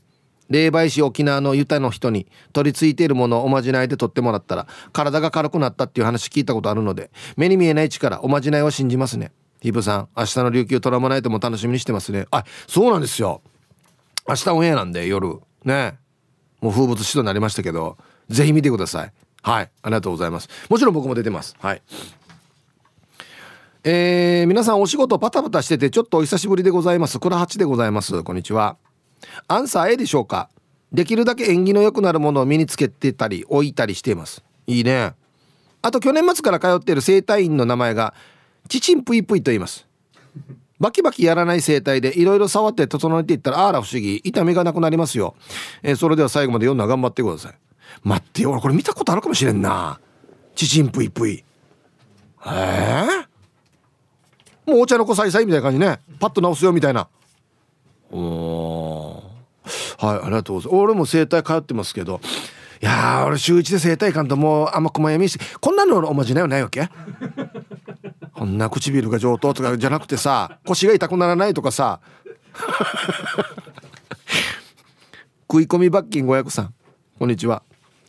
[0.49, 9.31] 霊媒師沖縄のユタの人に取り付いているものをおまじないで取ってもらったら体が軽くなったっていう話聞いたことあるので目に見えない力おまじないを信じますね。
[9.63, 12.25] イブさん明日の琉球トラモナイトも楽しみにしてますね。
[12.31, 13.41] あそうなんですよ。
[14.27, 15.39] 明日オンエアなんで夜。
[15.63, 15.97] ね。
[16.59, 19.13] もう風物詩となりましたけどぜひ見てください。
[19.45, 19.69] はい。
[19.83, 20.49] ありがとうございます。
[20.69, 21.55] もちろん僕も出てます。
[21.59, 21.81] はい。
[23.83, 27.19] えー、皆さんお仕事パタパタしててちょっとお久しぶりでございます。
[27.19, 28.23] 倉八でございます。
[28.23, 28.77] こんにちは。
[29.47, 30.49] アンサー A でしょうか。
[30.91, 34.43] できるだけ縁起の良くなるものを身につけてたり置いたりしています。
[34.65, 35.13] いいね。
[35.83, 38.15] あと去年末から通っている整体院の名前が
[38.67, 39.85] チチンプイプイと言います。
[40.79, 44.19] バキバキやらない生態でいろいろ触って整えていったらあら不思議。
[44.23, 45.35] 痛みがなくなりますよ、
[45.83, 47.53] えー、それでは最後まで読んだ頑張ってください。
[48.03, 49.99] 待ってよ俺これ見たことあるかもしれんな。
[50.55, 51.43] チチンプイプイ。
[52.45, 53.05] え
[54.67, 55.99] えー、もうお茶の子さいさいみたいな感じね。
[56.19, 57.07] パッと直すよみたいな。
[58.11, 59.23] お
[59.97, 60.83] はいありがとうございます。
[60.83, 62.21] 俺も整体通ってますけど。
[62.81, 66.89] いや俺週一で整体館ともうあんま細やみしてこんなのおまじないはないわけ
[68.33, 71.99] こんな唇が上等とかじゃなくてさ腰が痛くならないとかさ。
[75.49, 76.73] 食い込み罰金500さん。
[77.17, 77.63] こんにちは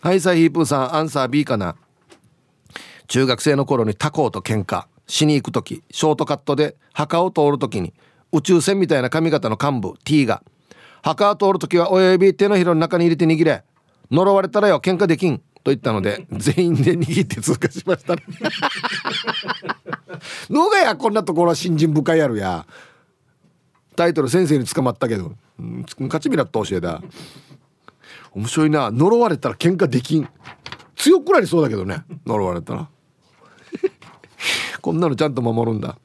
[0.06, 1.74] はいサイヒープーさんアンサー B かな？
[3.08, 4.86] 中学生の頃に他校と喧嘩。
[5.08, 7.92] しに行く時ショートカットで墓を通る時に
[8.30, 10.44] 宇宙船みたいな髪型の幹部 T が。
[11.02, 13.64] 墓を通る時は親指手のひらの中に入れて握れ。
[14.12, 15.38] 呪われたらよ喧嘩できん。
[15.38, 18.22] と言ったので全員で握って通過しましたね。
[20.48, 22.64] のがやこんなところは信心深いやるや。
[23.96, 27.02] タイトル先生に捕まったけど、うん、勝ち見らっと教えた
[28.36, 30.28] 面白いな呪われたら喧嘩できん
[30.94, 32.88] 強くなりそうだけどね呪われたら
[34.82, 35.96] こんなのちゃんと守るんだ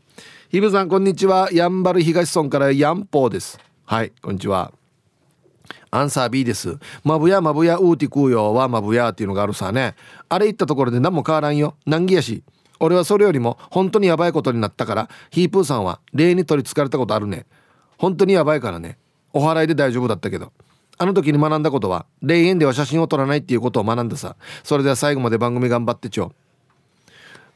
[0.49, 4.71] ひぶさんこんにちはやんばる東村からやんぽうですはいこんにちは
[5.91, 6.77] アンサー B です。
[7.03, 9.95] まぶやまぶやうーティクーよはまぶやっていうのがあるさね。
[10.29, 11.75] あれ行ったところで何も変わらんよ。
[11.85, 12.43] 難儀やし。
[12.79, 17.45] 俺はそれよりも本当にやばいことになったから、ヒープーさんは霊に取りつかれたことあるね。
[17.97, 18.97] 本当にやばいからね。
[19.33, 20.53] お祓いで大丈夫だったけど。
[21.01, 24.35] あの時に学んだことは、霊園では写真を撮らないっていうことを学んださ。
[24.63, 26.31] それでは最後まで番組頑張ってちょ。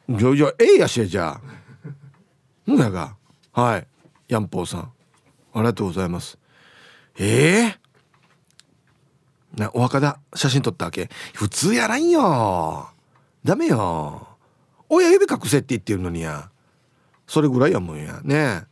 [0.10, 1.40] じゃじゃええやしじゃ
[2.68, 2.72] あ。
[2.72, 3.16] んやが。
[3.54, 3.88] はい。
[4.30, 4.80] ヤンポーさん。
[4.82, 4.90] あ
[5.58, 6.40] りがとうございます。
[7.20, 7.80] ええ？
[9.56, 12.90] ーなお墓だ写真撮ったわけ普通やらんよ
[13.44, 14.28] ダメよ
[14.90, 16.50] 親指隠せって言ってるのにや
[17.28, 18.64] それぐらいやもんやね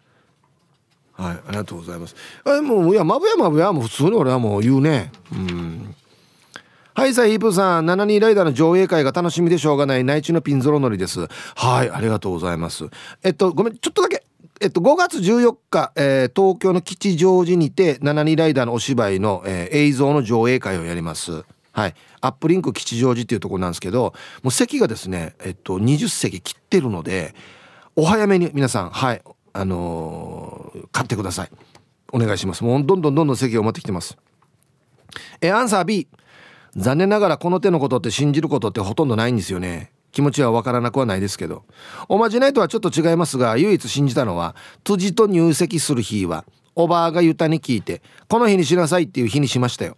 [1.13, 2.15] はいありがとうございます。
[2.43, 5.11] あもういやまぶやまぶやもう普通に俺はもう言うね。
[5.31, 5.95] うん。
[6.95, 11.27] はいさあヒープさん72ライダーの上映会が楽しみでしょうがない内地のピンゾロ乗りです。
[11.55, 12.85] はいありがとうございます。
[13.23, 14.23] えっとごめんちょっとだけ。
[14.61, 21.43] えっと、5月14日、えー、東京の吉祥寺にて72ライダーのお芝居の、えー、映像の上映会をやります。
[21.73, 27.33] はい、アップリンク吉祥寺っていうところなんですけどもう席がですね、えっと、20席切ってるので
[27.95, 29.21] お早めに皆さんはい
[29.55, 30.22] あのー、
[30.91, 31.49] 買ってください。
[32.11, 32.63] お願いします。
[32.63, 34.17] もうどんどんどんどん席が埋まってきてます。
[35.41, 36.07] えアンサー B
[36.75, 39.91] 残念ながらこの手のことって信じることってほとんどないんですよね。
[40.11, 41.63] 気持ちはわからなくはないですけど。
[42.07, 46.45] おまじないとはちょっと違いますが唯一信じたのは辻と入籍する日は
[46.75, 49.97] おばあがユタに聞いてこの日にしなさいっていう日にしましたよ。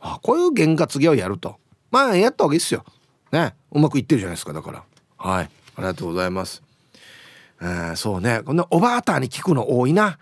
[0.00, 1.56] あこういう験担ぎをやると。
[1.90, 2.84] まあやったわけですよ。
[3.32, 3.54] ね。
[3.72, 4.82] うまくいってるじゃないですかだから。
[5.18, 5.44] はい。
[5.44, 6.65] ありがとうございます。
[7.60, 8.42] えー、そうね。
[8.44, 10.18] こんなおばあたに聞くの多いな。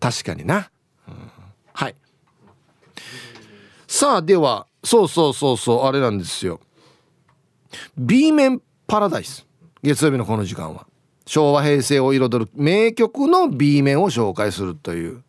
[0.00, 0.70] 確かにな、
[1.08, 1.14] うん、
[1.72, 1.94] はい。
[3.86, 6.60] さあではそうそうそうそうあれなんですよ。
[7.96, 9.46] B 面パラダイス。
[9.82, 10.86] 月曜日のこの時間は。
[11.26, 15.22] 昭和平成を彩る名曲の B 面を紹介するという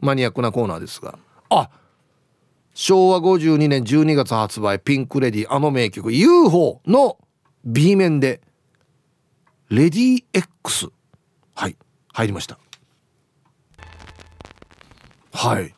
[0.00, 1.18] マニアックなコーナーですが。
[1.50, 1.70] あ
[2.74, 7.16] 昭和52年12月発売ピンク・レディあの名曲 UFO の
[7.64, 8.42] B 面で
[9.68, 10.86] レディー X
[11.56, 11.76] はい。
[12.12, 12.56] 入りました。
[15.32, 15.74] はい。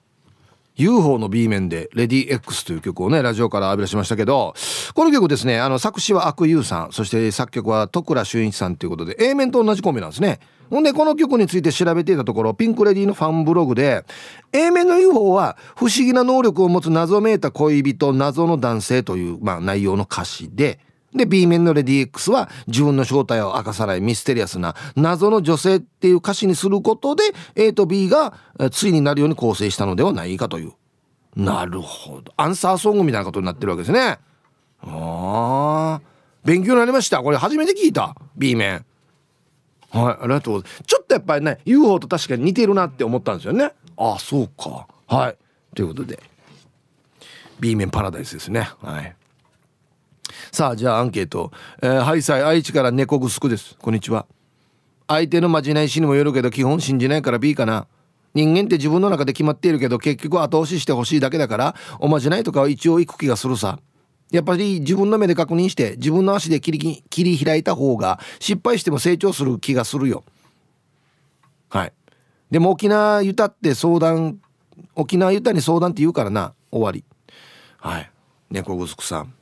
[0.77, 4.55] UFO の B 面で「レディー X」という曲をねラジオから浴び出しましたけど
[4.95, 10.39] この曲ですねあの作詞は悪友さんそして作曲は徳倉俊一さんということで A 面と同じコンビなんですね。
[10.71, 14.05] ほんでこの曲について調べていたところピンク・レディーのファンブログで
[14.53, 20.79] A 面の UFO は不思議な能力を持つ謎めいた恋人謎の男性という、まあ、内容の歌詞で
[21.19, 30.73] で B 面のレディー X は自分の正体を明かさないミステリアスな謎の女性っていう歌詞にすることで A と B が対になるように構成したのではないかという。
[31.37, 32.33] なるほど。
[32.37, 34.19] アンサーソングみたいなことになってるわけですね。
[34.81, 36.01] ああ
[36.45, 37.23] 勉強になりました。
[37.23, 38.17] これ初めて聞いた。
[38.37, 38.85] B 面。
[39.91, 40.83] はいありがとうございます。
[40.85, 43.73] ちょっとやっぱりね UFO と確かに似てるなって思ったんですよね。
[43.97, 44.87] ああそうか。
[45.07, 45.37] はい。
[45.75, 46.23] ということで。
[47.61, 48.71] B 面パラダイスですね。
[48.81, 49.15] はい。
[50.53, 51.53] さあじゃあアンケート、
[51.83, 53.77] えー、ハイサイ愛知から猫ぐすくです。
[53.81, 54.27] こんにちは。
[55.07, 57.87] 相手のまじないしにもよるけど基本信じないから B かな。
[58.35, 63.79] 人間って自分の中で決まっているけど結局後押ししてほしいだけだからおまじないとかは一応行く気がするさ。
[64.31, 70.25] やっぱり自分の目で確認して自分の足で切り切り開いた方が失敗しても成長する気がするよ。
[71.71, 71.93] はい。
[72.51, 74.39] でも沖縄ユタって相談
[74.95, 76.55] 沖縄ユタに相談って言うからな。
[76.71, 77.05] 終わり。
[77.79, 78.11] はい。
[78.51, 79.33] 猫ぐすくさん。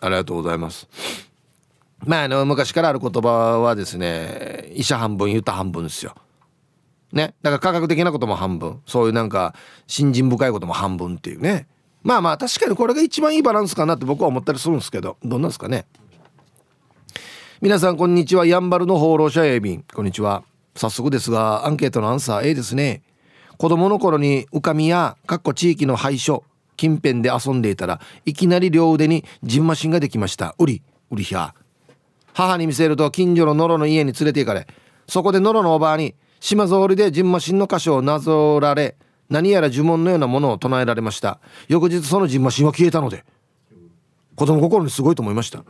[0.00, 0.88] ありがとうございます。
[2.04, 6.14] まああの昔からある言葉はですね医者半分ユタ半分ですよ。
[7.12, 7.34] ね。
[7.42, 8.80] だから科学的なことも半分。
[8.86, 9.54] そういうなんか
[9.86, 11.66] 信心深いことも半分っていうね。
[12.02, 15.16] まあまあ確かにこれが一番いいバランスかなって僕は思ったりするんですけど。
[15.24, 15.86] どんなんですかね。
[17.60, 18.44] 皆さんこんにちは。
[18.44, 19.84] やんばるの放浪者エビン。
[19.94, 20.44] こんにちは。
[20.74, 23.02] 早速ですがアンケートのアンサー A ですね。
[23.56, 26.44] 子供の頃に浮かみやかっこ地域の廃所。
[26.76, 30.54] 近辺で遊んでいたらいきなり両腕にジンマシンができました。
[30.58, 31.54] うりうりひゃ。
[32.34, 34.66] 母に見せると近所のノロの家に連れて行かれ
[35.08, 38.96] そこでノロのおばあに島ぞおりでジンマシンの箇所をなぞられ
[39.30, 41.40] 何やら呪文のようなものを唱えられました。
[41.66, 43.24] 翌日そのジンマシンは消えたので
[44.34, 45.64] 子供心にすごいと思いました。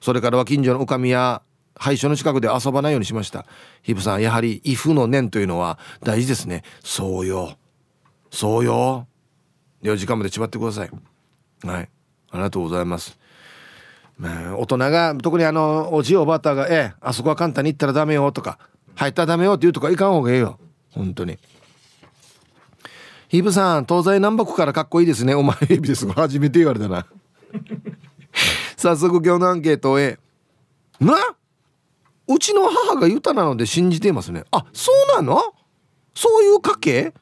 [0.00, 1.42] それからは近所のおかみや
[1.76, 3.44] 廃所の近くで遊ばないようにしました。
[3.82, 6.62] ヒブさんやはり「イフの念」というのは大事ですね。
[6.82, 7.58] そうよ。
[8.30, 9.06] そうよ。
[9.82, 10.90] 4時間まで縛ってください。
[11.66, 11.88] はい。
[12.32, 13.18] ありがとうございます。
[14.18, 18.58] まあ、大人が特にあのおじいおばあたが「ええあそこは簡単に行ったらダメよ」とか
[18.94, 20.58] 「入ったらダメよ」って言うとかいかん方がいいよ。
[20.90, 21.38] 本当に。
[23.28, 25.34] ヒブさん東西南北からかっこいいですね。
[25.34, 27.06] お前エビです初めて言われたな。
[28.76, 30.18] 早速今日のアンケートへ。
[31.00, 31.14] な？
[32.28, 34.44] うちの母がユタなので信じていますね。
[34.50, 35.54] あそうなの？
[36.14, 37.14] そういう家系、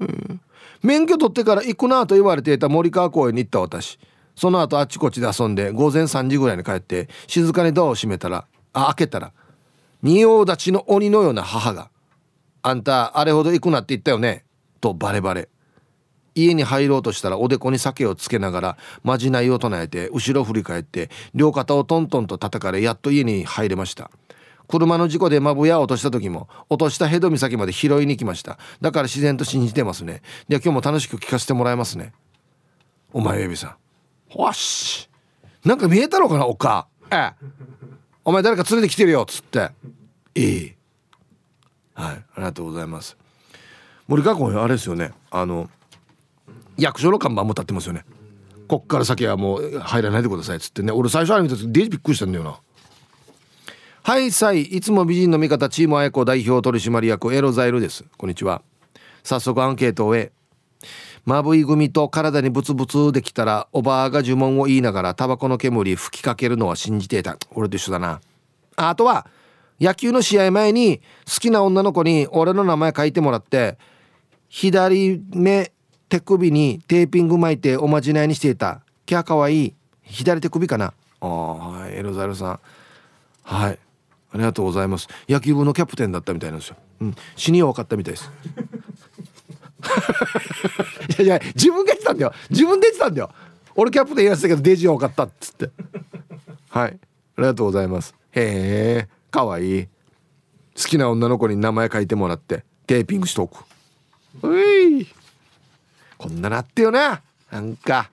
[0.00, 0.40] うん、
[0.86, 3.98] 免許取ってから行くなと言われていた森川公園に行った私。
[4.36, 9.32] その後あちこちで遊んで午前3時ぐらいに帰って静かにドアを閉めたらあ開けたら
[10.02, 11.90] 仁王立ちの鬼のような母が
[12.62, 14.44] 「あんたあれほど行くなって言ったよね」
[14.80, 15.48] とバレバレ。
[16.36, 24.10] 家に入ろうとしたらおでこに酒をつけながらまじないを唱えて後ろ振り返って両肩をトントンと叩かれやっと家に入れました。
[24.68, 28.58] 車の事故でまぶや落とした時も落としたヘド岬まで拾いに来ました。
[28.80, 30.22] だから自然と信じてますね。
[30.48, 32.12] では今日も楽しく聞かせてもらいますね。
[33.12, 33.76] お前エビさ
[34.34, 34.40] ん。
[34.40, 35.08] わし。
[35.64, 36.88] なんか見えたのかなおか。
[37.10, 37.32] ええ。
[38.24, 39.70] お前誰か連れてきてるよっつって。
[40.34, 40.74] いい
[41.94, 42.14] はい。
[42.14, 43.16] ありがとうございます。
[44.08, 45.12] 森川君あれですよね。
[45.30, 45.70] あの
[46.76, 48.04] 役所の看板も立ってますよね。
[48.68, 50.92] こっから先はもう入らないでくださいっつってね。
[50.92, 52.58] 俺最初あれ見た時デージびっくりしたんだよな。
[54.06, 58.04] はいさいいつも美人の味方チームあやこ代表取締役エロザイルです。
[58.16, 58.62] こんにちは。
[59.24, 60.32] 早速アンケートを終え
[61.24, 67.36] まぶい組と体にブツブツできたらおばあが呪文を言いながらタバコの煙吹きかけるのは信じていた。
[67.50, 68.20] 俺と一緒だな。
[68.76, 69.26] あとは
[69.80, 70.98] 野球の試合前に
[71.28, 73.76] 好きな女の子に俺の名前書いてもらって
[74.48, 75.72] 左目
[76.08, 78.82] 手首にテーピング巻いておまじないにしていた。
[79.04, 79.74] キャーかわいい。
[80.02, 80.94] 左手首かな。
[81.20, 82.60] あはいエロザイルさん。
[83.42, 83.78] はい。
[84.32, 85.08] ありがとうございます。
[85.28, 88.30] 野球部のキャプテンだったみたいなんですよ、うん、死には分かったみたいです。
[91.22, 92.32] いやいや自分が言ってたんだよ。
[92.50, 93.30] 自分で言ってたんだよ。
[93.74, 95.70] 俺キャプテン言わせたけどデジは分かったっつって。
[96.70, 96.98] はい。
[97.36, 98.14] ありがとうございます。
[98.32, 99.08] へえ。
[99.30, 99.84] かわいい。
[99.84, 103.64] 好きな女の子に名前書いてもらってテーピングしとく。
[104.42, 105.06] うい。
[106.18, 107.22] こんななってよな。
[107.50, 108.10] なんか。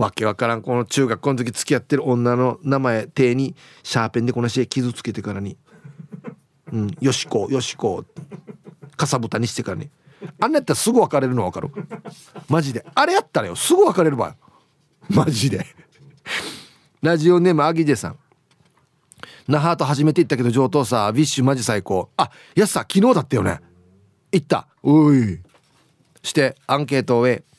[0.00, 5.58] わけわからんこの中学校の時付き合ってる女の名前手にシャーペンでこのし傷つけてからに
[6.72, 6.96] 「うん。
[7.00, 8.04] よしこよしこ」
[8.96, 9.90] かさぶたにしてからに。
[10.38, 11.68] あんなやったらすぐ別れるの分かる。
[12.48, 12.84] マジで。
[12.94, 13.56] あれやったらよ。
[13.56, 14.36] すぐ別れるわ
[15.08, 15.66] マジで。
[17.02, 18.18] ラジオネームアギジェさん。
[19.48, 22.10] 那覇と初めて行ったけど上等さウィッシュマジ最高。
[22.16, 23.60] あやすさ昨日だったよね。
[24.32, 24.66] 行った。
[24.82, 25.40] おい。
[26.22, 27.49] してアンケートを終え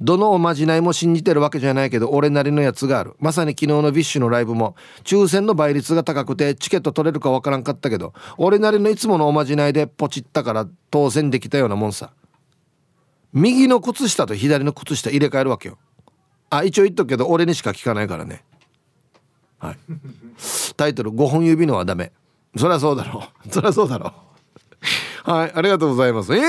[0.00, 3.14] どのおまじないも信じてるわけじゃないけど俺なりのやつがある。
[3.18, 12.12] まさに昨日のビッシュのライブも抽選の倍率が高くてチケット取れるかわからんかったけど俺なりのいつものおまじないでポチったから当選できたようなもんさ。
[13.32, 15.78] 右の靴下と左の靴下入れ替えるわけよ。
[16.50, 18.44] あ一応言っとくけど俺にしか効かないからね。
[19.58, 19.78] はい。
[20.76, 22.12] タイトル「5本指のはダメ」
[22.56, 23.48] そりゃそうだろう。
[23.52, 24.12] そりゃそうだろ
[25.26, 25.30] う。
[25.30, 26.34] はいありがとうございます。
[26.34, 26.42] えー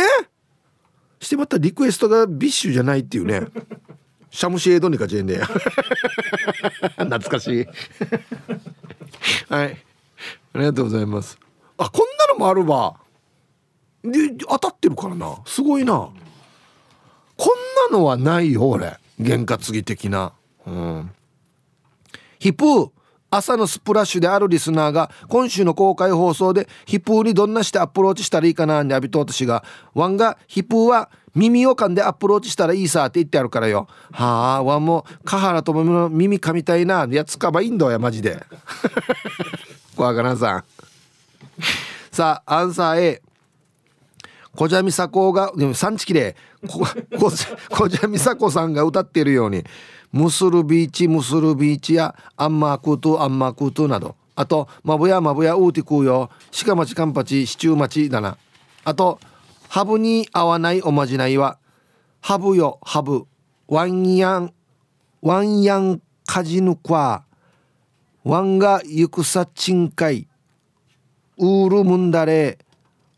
[1.19, 3.47] してまたリクエストがビッシュじゃないっていうね。
[4.31, 5.39] シャムシエドニカジェンで
[6.97, 7.65] 懐かしい。
[9.51, 9.77] はい。
[10.53, 11.37] ありがとうございます。
[11.77, 12.95] あこんなのもあるわ。
[14.03, 15.37] で当たってるからな。
[15.45, 15.93] すごいな。
[15.93, 16.11] こ
[17.89, 18.97] んなのはないよ俺。
[19.19, 20.33] 験担ぎ的な。
[20.65, 21.11] うん。
[22.39, 22.91] ヒプ
[23.31, 29.63] 朝のスプラッシュであるリスナーが今週の公開放送でヒプーにどんなしてアプローチしたらいいかなに浴びと私が
[29.93, 33.87] ワンがヒプーは耳を噛んでアプローチしたらいいさって言ってあるからよ。
[34.11, 38.43] はあワンもカハラともの耳噛みたいなやつかばいいんだよマジで。
[39.95, 40.63] 怖がらんさん。
[42.11, 43.21] さあアンサー A
[44.55, 46.83] 小蛇美佐子がでも産地きれい小
[47.87, 49.63] 蛇美佐子さんが歌っているように。
[50.11, 54.15] ムスルビーチムスルビーチやアンマークートアンマークートなど。
[54.35, 56.29] あとマブヤマブヤウーティクーよ。
[56.65, 58.37] 鹿町カンパチシチュー町だな。
[58.85, 59.19] あと
[59.67, 61.59] ハブに合わないおまじないは
[62.21, 63.25] ハブよハブ。
[63.67, 64.53] ワンヤン
[65.21, 67.23] ワンヤンカジヌクワ
[68.23, 70.27] ワンが行くさちんかい
[71.37, 72.57] ウールムンダレ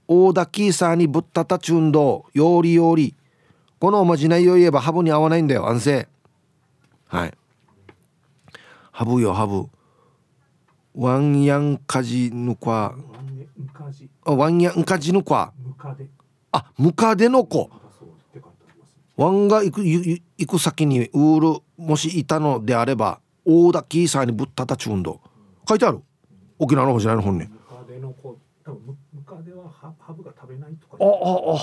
[0.08, 3.16] 大田キーサーにぶったたちゅんどよーりよーり。
[3.80, 6.08] このおまじないを言えばハブに合わないんだよ安静。
[7.12, 7.34] はい。
[8.94, 9.66] ハブよハブ。
[10.96, 12.96] ワンヤンカジヌクワ
[14.24, 15.52] ワンヤンカジヌクワ
[16.54, 17.70] あムカデの子。
[19.18, 25.20] ワンが行く行く先にウールもしいたのであれば大田キーサーにぶったたちゅうんど
[25.68, 26.02] 書いてある。
[26.60, 30.96] 沖縄の方じゃないの本にムカデはハハブが食べないとか。
[30.98, 31.12] あああ
[31.58, 31.60] は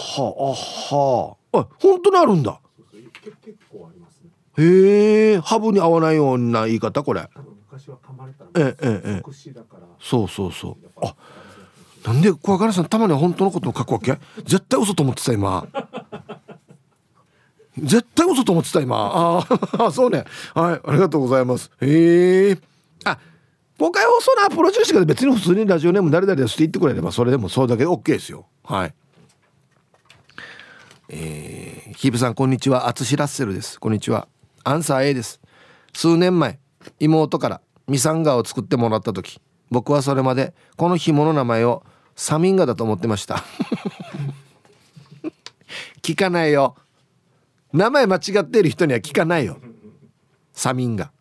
[0.93, 1.37] あは。
[1.53, 7.29] あ本当にあるんだそうそうけ結構ありますねへえハブに合わないような言い方これ。
[7.71, 9.33] 昔は噛まれたええええ
[10.01, 10.77] そうそうそう。
[11.03, 11.15] あ
[12.05, 14.19] なんで小柄さんたまには本当のことを書くわけ？
[14.45, 15.67] 絶対嘘と思ってた今。
[17.79, 18.97] 絶対嘘と思ってた今。
[18.97, 19.47] あ
[19.87, 20.25] あ そうね。
[20.55, 21.71] はいありがとうございます。
[21.81, 22.59] へえ。
[23.05, 23.19] あ
[23.79, 28.47] 公開放送のアプローチの仕方別に普通にラジオネーム誰々ですって言ってくれればそれでもそれだけで OK ですよ。
[28.65, 28.95] はい。
[31.11, 32.89] えー、ヒープさんこんにちは。
[32.89, 33.79] アツシラッセルです。
[33.79, 34.27] こんにちは
[34.69, 35.41] アンサー A です。
[35.95, 36.59] 数年前
[37.01, 39.41] 妹からミサンガを作ってもらった時
[39.71, 41.83] 僕はそれまでこの紐の名前を
[42.15, 43.43] サミンガだと思ってました。
[46.03, 46.77] 聞かないよ。
[47.73, 49.59] 名前間違ってる人には聞かないよ。
[50.53, 51.13] サミンガ。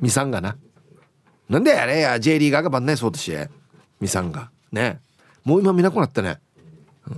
[0.00, 0.58] ミサンガな。
[1.48, 2.20] なんでやれや。
[2.20, 3.32] J リーガーが番内そうとし
[4.00, 4.50] ミサンガ。
[4.70, 5.00] ね。
[5.44, 6.40] もう今見なくなったね。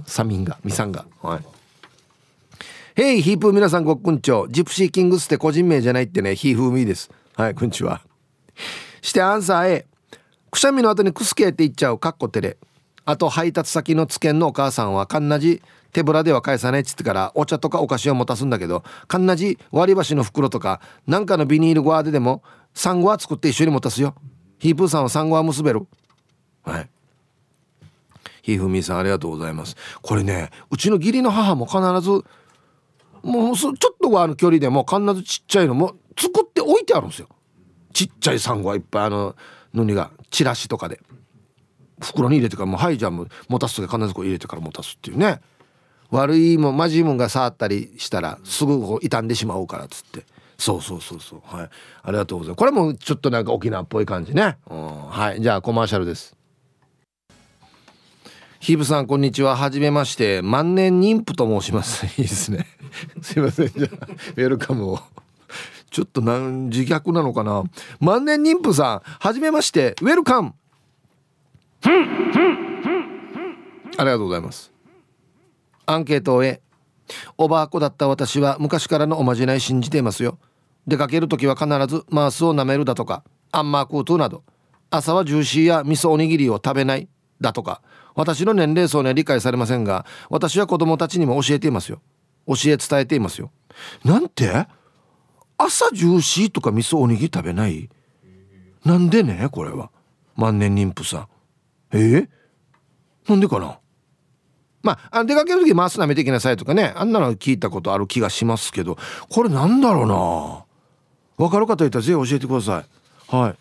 [0.06, 0.58] サミンガ。
[0.62, 1.04] ミサンガ。
[1.20, 1.53] はい。
[2.94, 6.36] ヘイヒープー皆さんごっくんちょジプシーキングスって個人名じゃないってね。
[6.36, 7.10] ヒーフーミーです。
[7.34, 8.02] はいこんにちは。
[9.02, 9.86] してアンサー A
[10.52, 11.98] くしゃみの後にクスケって言っちゃう。
[11.98, 12.56] かっこてれ。
[13.04, 15.60] あと配達先のつけんのお母さんはかんなじ。
[15.90, 22.42] 手ぶらでは返さないっつってからお茶とかお菓子を持たすんだけどかんなじ割り箸の袋とかなんかのビニールゴアででも
[22.74, 24.14] サンゴは作って一緒に持たすよ。
[24.60, 25.84] ヒープーさんはサンゴは結べる。
[26.62, 26.88] はい。
[28.42, 29.74] ひふみさんありがとうございます。
[30.00, 32.24] これねうちの義理の母も必ず
[33.24, 37.28] もうちょっとあの距離でも必ずちっちゃいのも作って置いてあるんですよ。
[37.92, 39.34] ちっちゃいサンゴはいっぱいあの
[39.72, 41.00] のにがチラシとかで。
[42.00, 45.40] 袋に入れてからもうはいじゃあも持たす時必ずこう入れてから持たすっていうね
[46.10, 50.24] 悪いもんまじいもんが触ったりしたらすぐこう傷んでしまおうからっつって
[50.58, 51.70] そうそうそうそうはい
[52.02, 56.36] ありがとうございますこれもちょっとなんか沖縄っぽい感じね、うん、はいじゃあコマーシャルです
[58.60, 62.66] ヒブさんこんにちははじめまして万年妊婦と申しますいいですね
[63.22, 63.68] すいません。
[63.68, 65.00] じゃあウェルカムを。
[65.90, 67.62] ちょっとなん自虐なのかな。
[68.00, 69.94] 万年妊婦さんはじめまして。
[70.02, 70.54] ウェルカム。
[73.96, 74.72] ありがとうございます。
[75.86, 76.60] アンケートを終え
[77.36, 80.38] おばあ子だった私は昔からのおまじない信じていますよ。
[80.86, 83.22] 出かける時は必ずマースを舐めるだとか。
[83.52, 84.42] アンマークートなど。
[84.90, 87.08] 朝はジューシーや味噌おにぎりを食べない。
[87.40, 87.82] だとか。
[88.14, 92.00] 私の年齢層には理解されませんが私は子供たちにも教えていますよ。
[92.46, 93.50] 教え伝えていますよ。
[94.04, 94.66] なんて？
[95.56, 97.88] 朝ジューシーとか味噌おにぎり食べない？
[98.84, 99.90] なんでねこれは？
[100.36, 101.28] 万年妊婦さん。
[101.92, 101.96] え？
[101.96, 102.28] ー、
[103.28, 103.78] なんでかな？
[104.82, 106.92] まあ、出かける時マス舐めていきなさいとかね。
[106.94, 108.98] あんなの聞いたことある気がしますけど。
[109.30, 110.64] これなんだろうな？
[111.38, 112.84] 分かる方いたらぜひ教えてくださ
[113.32, 113.34] い。
[113.34, 113.54] はい。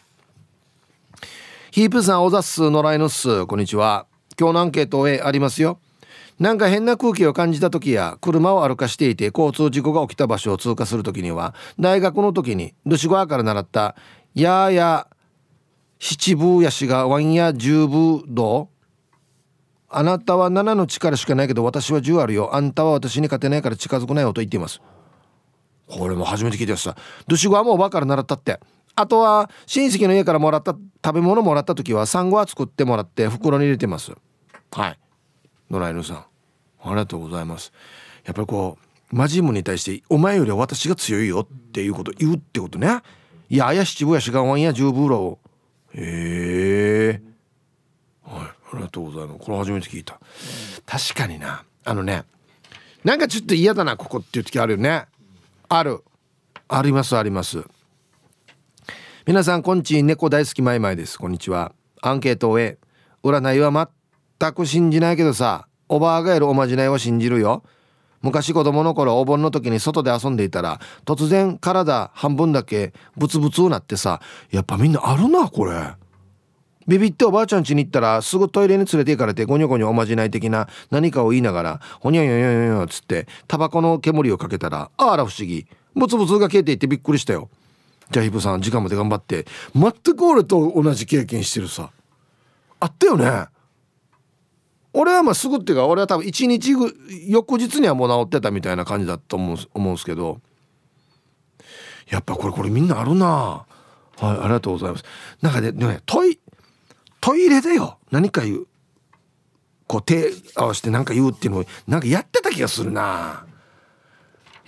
[1.71, 3.45] ヒープさんおざっす野良犬っす。
[3.45, 4.05] こんにちは。
[4.38, 5.79] 今日のアンケートへありますよ。
[6.43, 13.95] なんか変な空気を感じた時や車を歩かしていて交通事故が起きた場所を通過する時には大学の時にルシゴアから習った
[14.35, 15.07] 「やーや
[15.99, 19.15] 七分やしがワンや十分どう
[19.87, 22.53] あなたは7の力しかないけど私は10あるよ。
[22.53, 24.81] あんたは私に勝てないから近づくなよと言っています。
[25.87, 26.97] これも初めて聞いてました。
[27.25, 28.59] ドシゴはもおばから習ったって。
[28.95, 30.75] あとは親戚の家からもらった
[31.05, 34.11] 食べ物もらった時は産後は作ってもらって袋に入れてます。
[34.71, 34.99] はい。
[35.69, 36.32] 野良犬さん。
[36.84, 37.71] ありがとうございます。
[38.25, 38.77] やっぱりこ
[39.11, 43.01] うマジムに対してお前よりは私が強いよっていうこと言うってことね。
[43.49, 45.39] いやあや七分やしがわんや十分ろ。
[45.93, 47.21] へえ。
[48.23, 48.41] はい
[48.73, 49.39] ありがとうございます。
[49.39, 50.19] これ初めて聞いた。
[50.86, 51.63] 確かにな。
[51.86, 52.23] あのね
[53.03, 55.05] なんかちょっと嫌だなここっていう時あるよね。
[55.69, 56.03] ある。
[56.67, 57.63] ありますあります。
[59.25, 61.19] 皆さんこんち猫大好きマイマイです。
[61.19, 61.73] こんにちは。
[62.01, 62.77] アンケートを終え
[63.23, 63.89] 占いは
[64.39, 65.67] 全く信じないけどさ。
[65.89, 67.63] おばあがやるおまじないは信じるよ。
[68.21, 75.73] 昔子供の頃お盆の時に外で遊んでいたら突然体半分だけブツブツになってさやっぱみんなあるなこれ。
[76.88, 85.67] ビビっておばあちゃん家に行ったらすぐトイレに連れて行かれてゴニョゴニョおまじない的な何かを言いながらほにゃにゃにゃにゃにゃっつってタバコの煙をかけたらあら不思議。
[85.95, 87.49] ブツブツが消えていってびっくりしたよ。
[88.11, 91.91] じゃあヒブさん時間まで頑張って全く俺と同じ経験してるさ。
[92.79, 93.47] あったよね。
[94.93, 96.95] 俺はまあすぐっていうか俺は多分1日ぐ
[97.27, 100.39] 翌日にはもう治ってたみたいな感じだと思う思うんですけど。
[102.09, 103.27] やっぱこれこれみんなあるな。
[103.27, 103.65] は
[104.21, 105.03] いありがとうございます。
[105.41, 106.39] なんかねねトイ
[107.19, 108.67] トイレでよ何か言う
[109.87, 113.45] こう手合わせて何か言うっていうのをなんかやってた気がするな。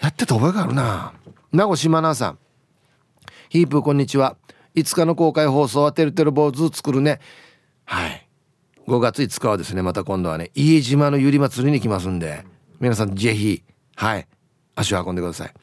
[0.02, 1.14] やってた覚えがあるな。
[1.52, 2.40] 名越真奈さん。
[3.50, 4.36] ヒープこんにちは。
[4.76, 7.20] 5日の公開放送はてるてる坊主作るね。
[7.86, 8.25] はい。
[8.88, 12.46] 5月5日はですねまた今度はね家島のゆり祭りに来ますんで
[12.80, 13.64] 皆さんぜひ
[13.96, 14.28] はい
[14.76, 15.54] 足を運んでください。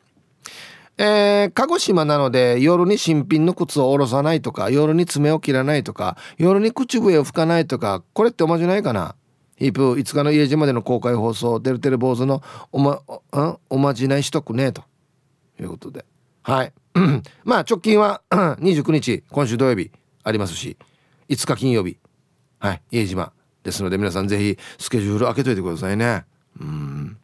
[0.98, 9.14] えー、鹿児島なので夜に新品の靴を下ろさないとか夜に爪を切らないとか夜に口笛を吹かないとかこれっておまじないかな？
[9.56, 12.42] ヒープ5日の家島での公開放送デルテレ坊主の
[12.72, 14.82] おまおおまじないしとくねと。
[15.60, 16.04] いうことで。
[16.42, 16.72] はい。
[17.44, 19.90] まあ直近は 29日今週土曜日
[20.24, 20.76] ありますし
[21.28, 21.96] 5日金曜日
[22.62, 22.82] はい。
[22.92, 23.32] 家島。
[23.64, 26.24] ですので皆さんぜひスケジュール開けといてくださいね。
[26.60, 27.16] うん。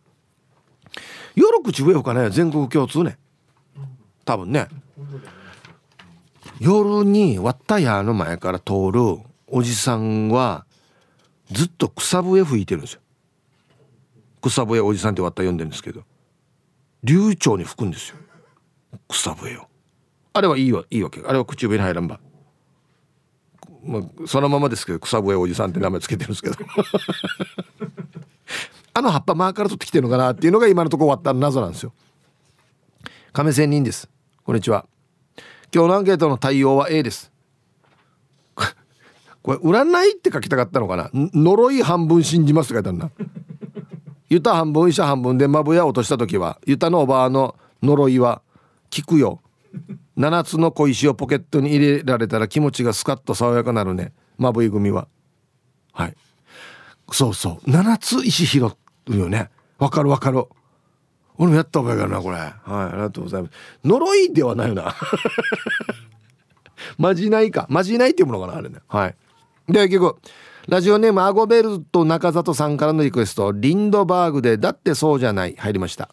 [1.37, 3.19] 夜口笛吹かない全国共通ね。
[4.25, 4.67] 多分ね。
[6.59, 9.01] 夜に割った屋の前から通る
[9.47, 10.67] おじさんは
[11.53, 13.01] ずっと草笛吹いてるんですよ。
[14.43, 16.03] 草笛おじさんって割った読んでるんですけど。
[17.05, 18.17] 流暢に吹くんですよ。
[19.07, 19.69] 草笛を。
[20.33, 21.21] あれはいいわいいわけ。
[21.25, 22.19] あれは口笛に入らんば。
[23.83, 26.57] まあ、そのままですけど草笛おじさんって名前つけてるんですけど。
[28.95, 31.93] あの葉っぱマーから取ってきてるのかなっていうのが今のところ終わった謎なんですよ。
[33.33, 34.09] 亀仙人です。
[34.43, 34.87] こんにちは。
[35.73, 37.31] 今日のアンケートの対応は A です。
[39.43, 41.11] これ占いって書きたかったのかな？
[41.15, 43.11] 呪い半分信じますって書いてあるな。
[44.31, 48.43] ユタ半分医者半分でマブヤ落とした時はユタのおばあの呪いは
[48.91, 49.41] 聞くよ
[50.19, 54.13] 7つの小石をポケットに入れられたら気持ちがスカッと爽やかなるね。
[54.37, 55.07] マブイ組は。
[55.93, 56.15] はい。
[57.13, 57.71] そうそう。
[57.71, 58.67] 7つ石拾
[59.07, 59.51] うよね。
[59.79, 60.45] わかるわかる。
[61.37, 62.37] 俺もやった覚えがあるなこれ。
[62.37, 63.55] はいありがとうございます。
[63.85, 64.95] 呪いではないよな。
[66.99, 67.67] まじないか。
[67.71, 68.81] まじないっていうものかなあれね。
[68.89, 69.15] はい。
[69.69, 70.19] で結局
[70.67, 73.53] ラジオネームアゴベルト中里さんからのリクエスト。
[73.53, 75.55] リンドバーグでだってそうじゃない。
[75.57, 76.11] 入りました。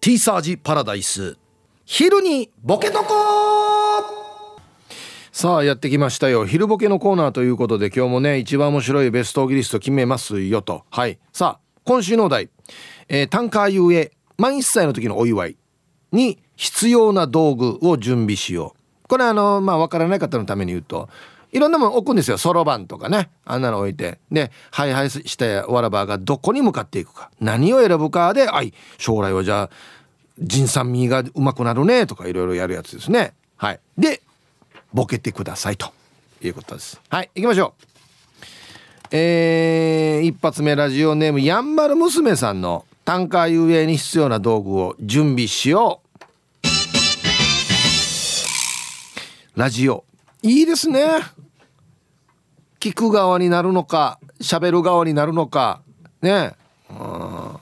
[0.00, 1.36] ティーサージパラダイス。
[1.84, 3.04] 昼にボケとこ
[5.30, 6.46] さあやってきましたよ。
[6.46, 10.84] 昼ボケのコーナーということで今日もね一番面白いベストギリスト決めますよと。
[10.90, 11.18] はい。
[11.34, 12.48] さあ今週のお題、
[13.10, 15.56] えー、タンカー遊泳満1歳の時のお祝い
[16.12, 18.74] に必要な道具を準備しよ
[19.04, 19.08] う。
[19.08, 21.10] これあのまあ分からない方のために言うと
[21.52, 22.38] いろんなもの置くんですよ。
[22.38, 23.30] そろばんとかね。
[23.44, 24.18] あんなの置いて。
[24.30, 27.30] でハイハイしたわらばがどこに向かっていくか。
[27.40, 29.70] 何を選ぶかであい将来はじゃあ
[30.38, 33.34] 人産味がうまくなるねとかいろいろやるやつですね。
[33.56, 33.80] はい。
[33.98, 34.22] で
[34.92, 35.92] ボケてくださいと
[36.42, 37.00] いうことです。
[37.08, 37.86] はい行きましょう。
[39.12, 46.10] えー、一発目ラジオネームやんばる娘さんのタンカー遊泳に必要な道具を準備しよう。
[49.56, 50.04] ラジオ。
[50.42, 51.06] いいですね。
[52.80, 55.82] 聞く側になるのか喋る側になるのか
[56.22, 56.54] ね。
[56.88, 57.56] うん。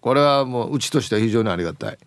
[0.00, 1.98] これはもううちとしては非常にありがたい。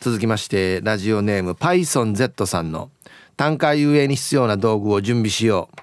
[0.00, 2.90] 続きましてラジオネーム PythonZ さんの
[3.36, 5.76] 単価遊泳に必要な道具を準備しよう。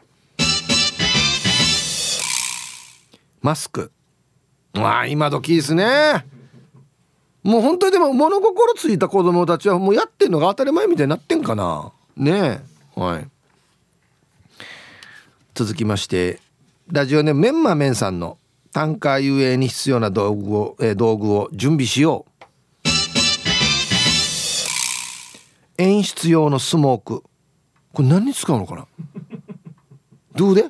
[3.42, 3.92] マスク。
[4.74, 6.26] わあ今時ですね。
[7.44, 11.92] もう本当にでも物心ついた子供たちはもうやってんのが当たり前みたいになってんかな。
[12.18, 12.62] ね
[12.98, 13.00] え。
[13.00, 13.28] はい。
[15.60, 16.40] 続きまして
[16.88, 18.38] ラジオネームメンマメンさんの
[18.72, 22.30] 単価遊泳に必要な道具を、えー、道具を準備しよう。
[25.78, 27.24] 演出用のスモーク。
[27.92, 28.88] これ何に使うのかな？
[30.34, 30.70] どうで？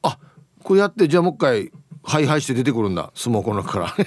[0.00, 0.16] あ
[0.62, 1.70] これやってじゃあもう一回
[2.02, 3.12] ハイハイして出てくるんだ。
[3.14, 3.94] スモークの中から。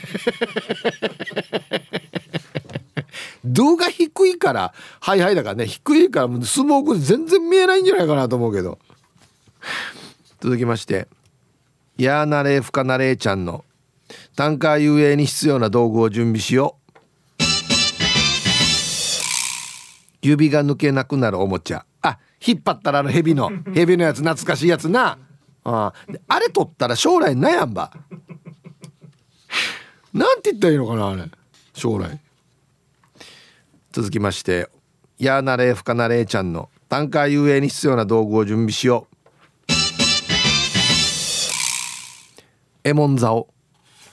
[3.46, 5.68] 動画低いからハイハイだからね。
[5.68, 8.80] 低いからスモーク全然見えないんじゃないかなと思うけど。
[10.42, 11.08] 続きまして
[11.98, 13.64] やーなれふかなれちゃんの
[14.36, 16.86] タンカー遊泳に必要な道具を準備しよう。
[20.22, 21.86] 指が抜けなくなるおもちゃ。
[22.02, 25.18] あ引っ張ったらあの蛇の 蛇のやつ懐かしいやつな。
[25.64, 25.94] あ
[26.28, 27.92] あれ取ったら将来悩んば。
[30.14, 31.24] なんて言ったらいいのかなあれ。
[31.74, 32.20] 将来。
[33.92, 34.70] 続きまして
[35.18, 39.15] やーなれふかなれちゃんのタンカー遊泳に必要な道具を準備しよう
[42.86, 43.48] エモンザオ。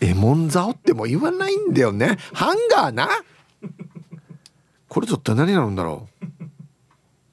[0.01, 2.16] エモンザオってもう言わないんだよね。
[2.33, 3.07] ハンガーな。
[4.89, 6.27] これちょっと何なんだろう。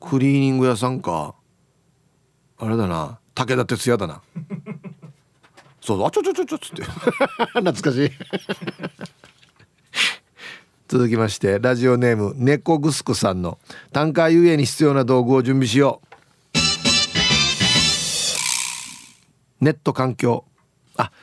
[0.02, 1.36] クリーニング屋さんか。
[2.58, 3.20] あれだな。
[3.36, 4.22] 武田鉄矢だな。
[5.80, 6.84] そうあちょちょちょちょっつって。
[7.56, 8.12] 懐かしい。
[10.90, 13.60] 続きましてラジオネーム猫ぐすくさんの
[13.94, 16.02] タンカー遊泳に必要な道具を準備しよ
[19.62, 19.64] う。
[19.64, 20.44] ネット環境。
[20.98, 21.14] あ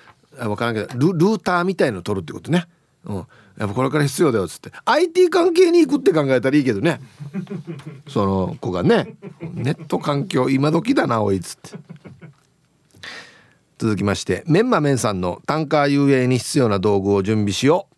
[0.45, 2.67] 分からんけどルルーターみたいの取るってことね、
[3.05, 4.71] うん、やっぱこれから必要だよっつって。
[4.85, 7.01] IT 関係に行くって考えたらいいけどね。
[8.09, 9.17] その子がね。
[9.55, 11.79] ネット環境今時だなおいっつって。
[13.79, 17.97] 続きましてメンマメンさんのタンカー遊泳に必要な道具を準備しよう。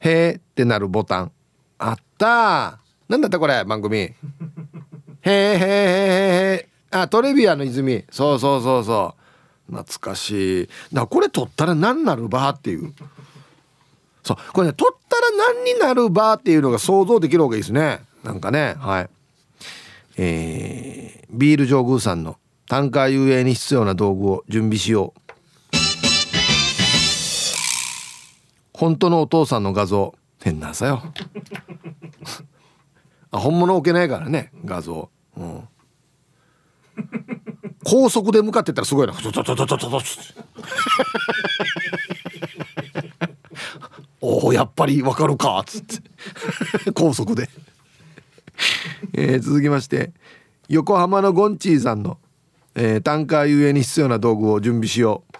[0.00, 1.32] へーってなるボタン。
[1.78, 2.78] あった
[3.08, 3.98] なんだったこれ番組。
[3.98, 4.14] へー
[5.22, 5.66] へーへー
[6.56, 8.04] へーあトレビアの泉。
[8.10, 9.14] そうそうそうそ
[9.70, 9.74] う。
[9.74, 10.68] 懐かしい。
[10.92, 12.92] だこれ取ったら何なるバーっていう。
[14.22, 14.36] そう。
[14.52, 18.00] これね取ったら何になるバーっていうのが想像できる方がいいですね。
[18.22, 18.74] なんかね。
[18.78, 19.10] はい。
[20.18, 22.36] えー、ビール上宮さんの
[22.68, 25.20] タンカー遊泳に必要な道具を準備しよう。
[28.74, 30.14] 本当のお父さんの画像。
[30.42, 31.02] 変なさよ。
[33.30, 35.68] あ本物置けないからね画像、うん、
[37.84, 39.14] 高速で向かってったらすごいな。
[44.20, 45.96] おおやっぱりわかるかっつって。
[46.92, 47.50] 高速で、
[49.14, 50.12] えー、続きまして
[50.68, 52.18] 横浜のゴンチーさんの、
[52.74, 55.32] えー、タンカー遊泳に必要な道具を準備しよう。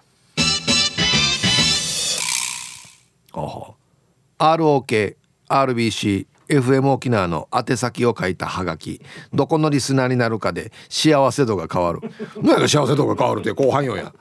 [4.42, 5.16] ROK、
[5.48, 9.00] RBC、FM 沖縄の宛先を書いたハガキ。
[9.32, 12.00] どこのリスナーになるかで幸せ度が変わる。
[12.42, 14.12] 何が幸せ度が変わるって後半よや。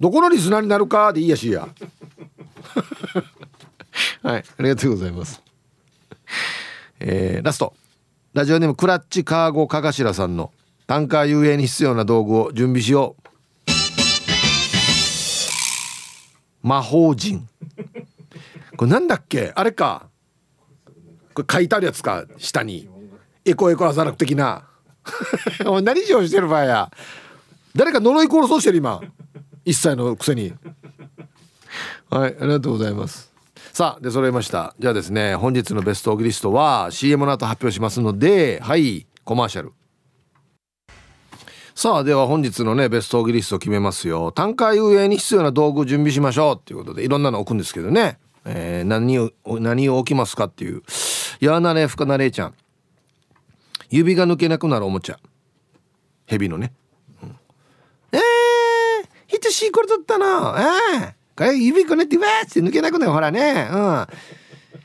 [0.00, 1.68] どこのリスナーになるかでいいやしや。
[4.22, 5.42] はいありがとうございます。
[7.00, 7.74] えー、ラスト。
[8.34, 10.52] ラジオネームクラッチカーゴかがしらさんの
[10.86, 13.28] タンカー遊泳に必要な道具を準備しよう。
[16.62, 17.48] 魔法陣。
[18.76, 19.52] これなんだっけ？
[19.54, 20.07] あれか。
[21.38, 22.88] これ書いてあるやつか下に。
[23.44, 24.64] エコエコアザラク的な。
[25.66, 26.90] お何しようしてる場合や。
[27.76, 29.00] 誰か呪い殺そうしてる今。
[29.64, 30.52] 1歳のくせに。
[32.10, 33.32] はいありがとうございます。
[33.72, 34.74] さあで揃いました。
[34.80, 39.72] じゃあですね本日のベストオグリストは CM の後発表しますのではいコマーシャル。
[41.76, 44.32] さあでは本日のねベストオグリスト決めますよ。
[44.32, 48.18] 単価遊泳に必要な道具準備しましょうっていうことでいろんなの置くんですけどね。
[48.44, 50.82] えー、何を何を置きますかっていう。
[51.40, 52.54] やなれふかなれちゃん。
[53.90, 55.18] 指が抜けなくなるおもちゃ。
[56.26, 56.72] 蛇のね、
[57.22, 57.36] うん、
[58.12, 58.20] えー、
[59.26, 60.26] ひとしいこれ取ったの？
[60.26, 63.12] えー、これ指こねてわーって抜けなくなる。
[63.12, 63.68] ほらね。
[63.72, 64.06] うん。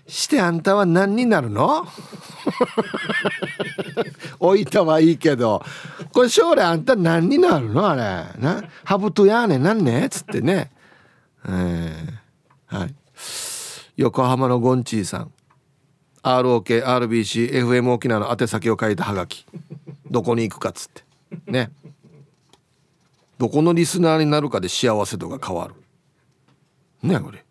[0.08, 1.86] してあんたは何になるの？
[4.40, 5.64] 置いたはいいけど。
[6.14, 7.90] これ将来あんた何になるの？
[7.90, 8.02] あれ。
[8.40, 8.64] な？
[8.86, 10.72] ハブトやねなんねっつってね。
[11.46, 12.96] えー、はい。
[13.98, 15.33] 横浜のゴンチーさん。
[16.24, 19.46] ROKRBCFM 沖縄の宛先を書いたハガキ。
[20.10, 21.04] どこに行くかっつって。
[21.52, 21.72] ね。
[23.38, 25.76] どこのリスナーになるかで幸せ度が変わる。
[27.02, 27.44] ねこれ。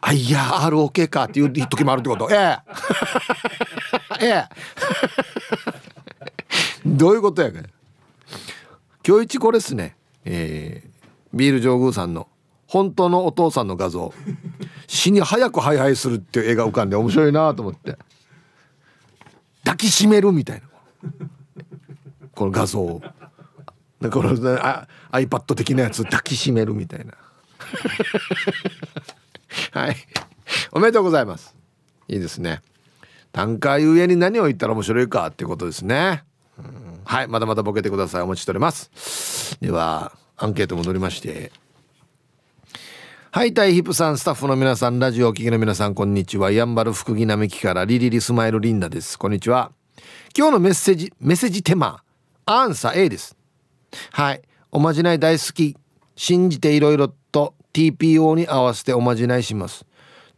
[0.00, 2.28] あいや ROK かっていう時もあるってこと。
[2.30, 2.58] ええ。
[4.20, 4.48] ええ。
[6.86, 7.60] どういうことやか
[9.06, 9.96] 今日一これっすね。
[10.24, 10.88] えー、
[11.32, 12.28] ビール上宮さんの
[12.66, 14.14] 本当のお父さんの画像。
[14.86, 17.96] 死に早くハイハイするっていう絵が浮かんで面白いなと思って。
[19.64, 20.66] 抱きしめるみたいな。
[22.34, 23.02] この画像を。
[24.10, 27.14] このあ iPad 的なやつ抱きしめるみたいな。
[29.72, 29.96] はい。
[30.72, 31.54] おめでとうございます。
[32.08, 32.60] いいですね。
[33.32, 36.22] 単価ゆえに何を言ったら面白いかっていうことですね、
[37.04, 37.28] はい。
[37.28, 38.22] まだまだボケてください。
[38.22, 39.58] お待ちしております。
[39.60, 41.63] ではアンケート戻りまして。
[43.34, 46.52] はい、タイヒップさん、スタッフの皆さん、ラジオお聞きの皆さん、こんにちは。
[46.52, 49.18] やんばる福木並木からリリリスマイルリンダです。
[49.18, 49.72] こんにちは。
[50.38, 52.04] 今日のメッセージ、メッセージテーマ、
[52.46, 53.36] アンサー A です。
[54.12, 55.76] はい、おまじない大好き。
[56.14, 59.84] 信じていろいろと TPO に合わせておまじないします。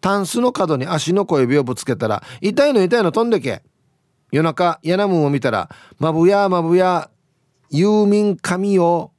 [0.00, 3.62] タンスの角に足の小指をぶつけたら、痛いの痛いの飛んでけ。
[4.32, 5.68] 夜中、ヤナムンを見たら、
[5.98, 7.10] まぶやまぶや、
[7.70, 9.10] 郵便紙を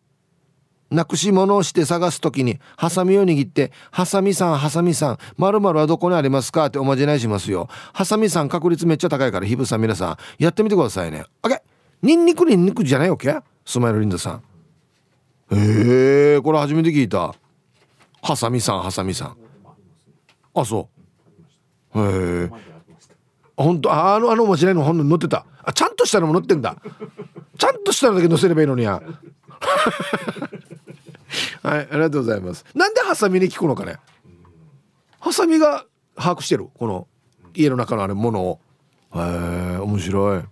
[0.89, 7.67] なくし物をして探す時にハサミを握って「ハサミさんハサミさんまるはどこにありますか?」っておまじないしますよ。
[7.93, 11.25] ハサミさん確率めっちゃ高いからヒブさん皆さんやってみてくださいね。
[11.41, 11.61] あけ
[12.01, 13.37] ニンニクニンニクじゃないわけ？
[13.65, 14.43] スマイルリンダさん。
[15.55, 17.33] へえこれ初めて聞いた。
[18.21, 19.37] ハサミさんハサミさん。
[20.53, 20.89] あそ
[21.93, 21.99] う。
[21.99, 22.49] へえ。
[23.55, 25.45] 本当あのあのおまじないの本に載ってた。
[25.63, 26.75] あちゃんとしたのも載ってんだ。
[27.57, 29.01] ちゃんとしたのだけ載せればいいのにや。
[31.63, 32.65] はいありがとうございます。
[32.73, 33.97] なんでハサミに聞くのかね？
[35.19, 35.85] ハサミが
[36.15, 36.69] 把握してる？
[36.77, 37.07] この
[37.53, 38.59] 家の中のあるものを。
[39.15, 40.43] へえ面白い。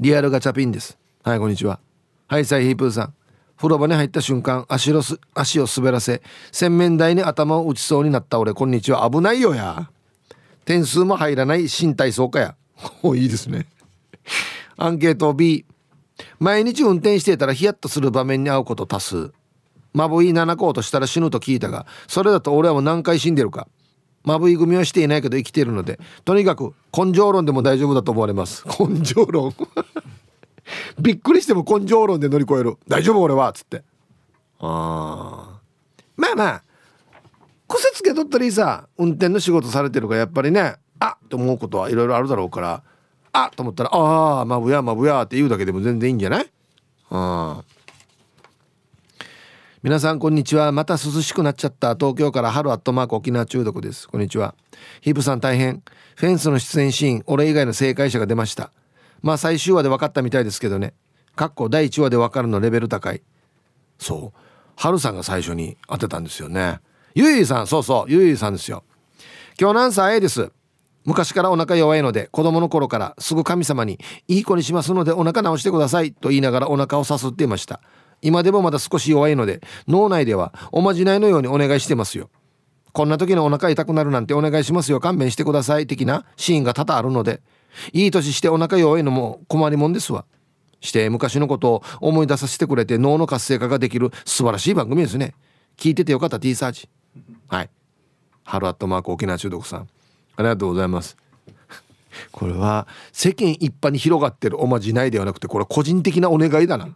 [0.00, 0.98] リアルガチャピンです。
[1.22, 1.80] はいこんにちは。
[2.28, 3.14] はいサイヒープーさん。
[3.56, 6.20] 風呂場に入った瞬間足をす足を滑らせ
[6.52, 8.52] 洗面台に頭を打ちそうになった俺。
[8.52, 9.08] こんにちは。
[9.10, 9.88] 危ないよや。
[10.66, 12.56] 点数も入らない新体操かや。
[13.02, 13.66] おいいですね。
[14.76, 15.64] アンケート B
[16.38, 19.32] 毎日運転していたらヒヤッとする場面に遭うこと多数。
[19.92, 23.68] まぶい7個としたら死ぬと聞いたがそれだと俺はもう何回死んでるか。
[24.24, 28.64] まぶい組はしていないけど生きているのでとにかく根性論でも大丈夫だと思われます。
[28.80, 29.54] 根性論？
[30.98, 32.76] びっくりしても根性論で乗り越える。
[32.88, 33.84] 大丈夫俺はっつって。
[34.58, 35.60] あ
[36.16, 36.62] まあまあ。
[37.68, 42.82] 癖つけとったりさ運転の仕事されてるからやっぱりねあっと思うことはいろいろあるだろうから
[43.36, 46.50] あと思ったらああまぶやまぶやって言うだけでも全然いいんじゃない？
[47.10, 47.62] あ
[49.82, 50.72] 皆さんこんにちは。
[50.72, 51.94] また涼しくなっちゃった。
[51.94, 54.08] 東京から春アットマーク沖縄中毒です。
[54.08, 54.54] こんにちは。
[55.00, 55.82] ヒープさん大変。
[56.16, 58.72] フェンスの出演シーン俺以外の正解者が出ました。
[59.22, 60.94] まあ最終話で分かったみたいですけどね。
[61.36, 63.22] かっこ第1話で分かるのレベル高い。
[63.98, 64.38] そう。
[64.76, 66.80] 春さんが最初に当てたんですよね。
[67.14, 68.10] ゆいさんそうそう。
[68.10, 68.82] ゆいゆいさんですよ。
[69.60, 70.50] 今日何歳です。
[71.06, 77.80] 昔からお腹弱いので子供の頃からすぐ神様にいい子にしますのでお腹直してくださいと言いながらお腹をさすっていました。
[78.22, 82.28] 今でもまだ少し弱いので脳内ではおまじないのようにお願いしてますよ。
[82.92, 85.00] こんな時のお腹痛くなるなんてお願いしますよ。
[85.00, 87.40] 勘弁してください的なシーンが多々あるので。
[87.92, 90.24] いい年してお腹弱いのも困りもんですわ。
[90.80, 95.34] して昔のことを思い出させてくれて脳の活性化ができる素晴らしい番組ですね。
[95.76, 96.88] 聞いててよかった T サーチ
[97.48, 97.70] はい。
[98.44, 99.88] ハロアットマーク沖縄中毒さん。
[100.36, 101.16] ありがとうございます。
[102.32, 106.88] これは世間一般に広がってるおまじないではなくてこれは個人的なお願いだな。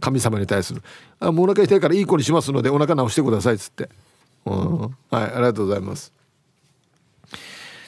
[0.00, 0.82] 神様に対する。
[1.20, 3.88] あもうお腹痛いからいい子にしますのでお腹直してくださいっつって。
[4.46, 4.80] うん。
[4.80, 6.12] はいありがとうございます。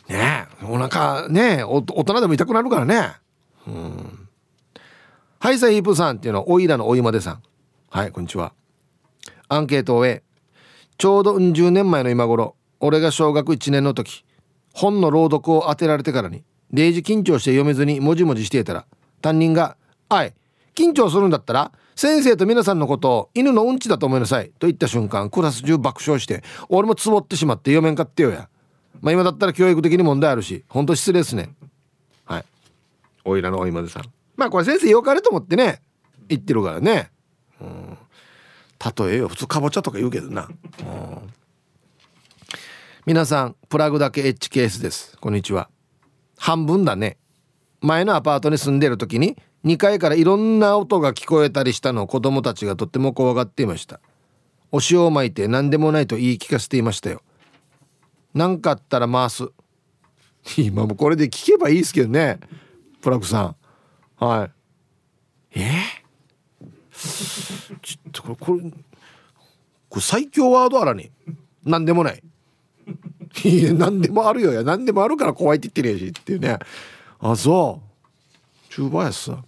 [0.09, 3.13] ねえお腹ねえ大人でも痛くなるからね。
[3.67, 4.29] うん。
[5.39, 7.43] はいさヒープさんっていうのはおいらのおいまでさん。
[7.91, 8.53] はいこんにちは。
[9.49, 10.23] アンケートを終え
[10.99, 14.25] ちょうど10年前の今頃俺が小学1年の時
[14.77, 16.45] 本の朗読を当てられてからに
[16.75, 18.85] 0時緊張して読めずにもじもじしていたら
[19.23, 19.79] 担任が
[20.11, 20.35] 「あい
[20.75, 28.51] 緊張するんだったら先生と皆さんのことを犬のうんちだと思いなさい」と言った瞬間クラス中爆笑して俺もつぼってしまって読めんかってよや
[29.01, 31.55] まあ今だったら教育的に問題あるしほんと失礼ですね。
[32.27, 32.45] はい。
[33.25, 34.03] おいらのおいまでさん。
[34.37, 35.81] まあこれ先生よかれと思ってね
[36.29, 37.11] 言ってるからね。
[37.61, 37.99] うん。
[39.09, 39.29] 例えよ。
[39.29, 40.49] 普通かぼちゃとか言うけどな。
[40.81, 41.33] うん。
[43.07, 45.17] 皆さんプラグだけエッジケースです。
[45.21, 45.71] こんにちは。
[46.37, 47.19] 半分だね。
[47.81, 54.01] 前のアパートに住んでる時に2階からいろんな音が聞こえたりしたのを子供たちがとっても怖がっていました。
[54.73, 57.23] お塩を巻いて何でもないと言い聞かせていましたよ。
[58.35, 59.51] 何かあったら回す。
[60.59, 62.41] 今もこれで聞けばいいですけどね。
[63.03, 63.57] プラグさん。
[64.17, 64.51] は
[65.55, 65.61] い。
[65.61, 65.71] え？
[66.93, 68.71] ー、ちょっとこれこれ
[69.91, 71.13] これ最強ワードあらに。
[71.63, 72.21] 何でもない。
[73.45, 74.53] いや何でもあるよ。
[74.53, 76.59] や何でもあるから怖いって言ってるやしっていうね。
[77.21, 77.81] あそ
[78.71, 78.73] う。
[78.73, 79.43] 中華やさ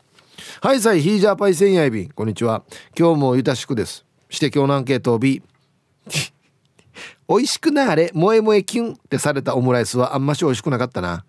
[0.61, 2.03] はいさいヒージャーパイセンヤイビ。
[2.03, 2.63] ンこんにちは。
[2.99, 4.05] 今日もゆたしくです。
[4.31, 5.43] して今日のアンケートを B
[7.29, 8.11] 美味しくなあれ。
[8.15, 11.25] 萌え萌えキュンってされたオムライスはあんまし美味しくなかったな。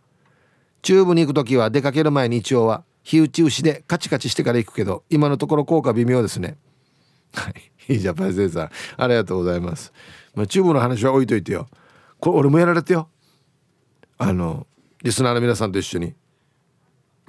[0.82, 6.58] チューブに行く時は出かける前に一応は火打ち牛でカチカチしてから行くけど今のところ効果微妙ですね。
[7.34, 9.92] はいヒージャーパイセンさんありがとうございます。
[10.36, 11.68] まあチューブの話は置いといてよ。
[12.20, 13.10] これ俺もやられてよ。
[14.18, 14.68] あの
[15.04, 16.16] リスナーの皆さんと一緒に。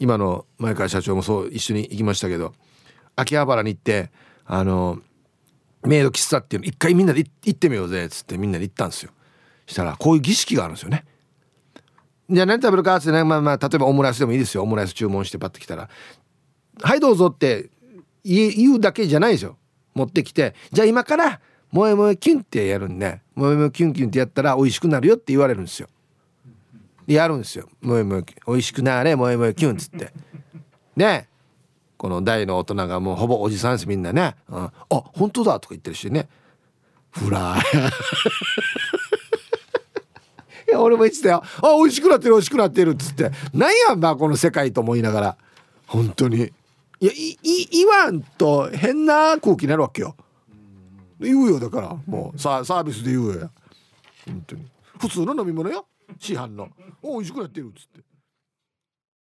[0.00, 2.54] 今の前川社長もそう一緒に行きましたけど
[3.16, 4.10] 秋葉原に行って
[4.46, 4.98] あの
[5.82, 9.12] メイド喫茶っていうの一回みんなで行ってみようぜっつってみんなで行ったんですよ。
[9.66, 11.04] したらこういう儀式があるんですよね。
[12.30, 14.62] じゃあ何食べるかってねまあまあ例えばオムライスでもいいですよ。
[14.62, 15.90] オムライス注文してパッと来たら
[16.80, 17.70] 「はいどうぞ」って
[18.24, 19.58] 言うだけじゃないですよ。
[19.94, 21.40] 持ってきてじゃあ今から
[21.72, 25.88] もえもえキュンってやるんでもえもえキュンキュンってやったら美味しくなるよって言われるんですよ。
[27.06, 27.68] やるんですよ。
[27.80, 30.12] もえもえ美味しくなれもえもえキュンっつって。
[30.96, 31.28] ね
[31.96, 36.28] この大の大人がもうほぼおじさんですみんなね、うん、あ本当だとか言ってるしね。
[37.10, 37.60] フライ
[40.70, 41.42] いや俺も言ってたよ。
[41.62, 43.30] あ美味しくなってる美味しくなってるっつって。
[43.52, 45.36] なんやんばこの世界と思いながら。
[45.86, 46.52] 本当に。
[47.00, 50.14] いやいい言わんと変な空気になるわけよ。
[51.26, 51.96] 言うよだから。
[52.06, 53.50] もうササービスで言うよや。
[54.26, 54.66] 本当に。
[54.98, 55.86] 普通の飲み物よ。
[56.18, 56.68] 市販の。
[57.02, 58.00] お美味しくなってるっつって。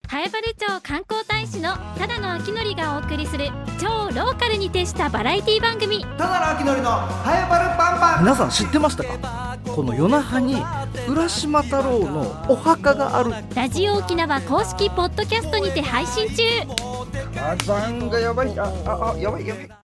[0.10, 6.02] 南風原町観光大使のただの秋のりがお送りする超ローカルに徹したバラエティ番組。
[6.02, 8.24] ただの秋のりのハエバルパンパン。
[8.24, 9.58] 皆さん知ってましたか？
[9.76, 10.56] この夜那覇に
[11.10, 13.34] 浦島太郎のお墓がある。
[13.54, 16.44] ラジオ沖縄公式ポッドキャストにて配信中。
[17.34, 18.58] 火山がやばい。
[18.58, 19.87] あああやばいやばい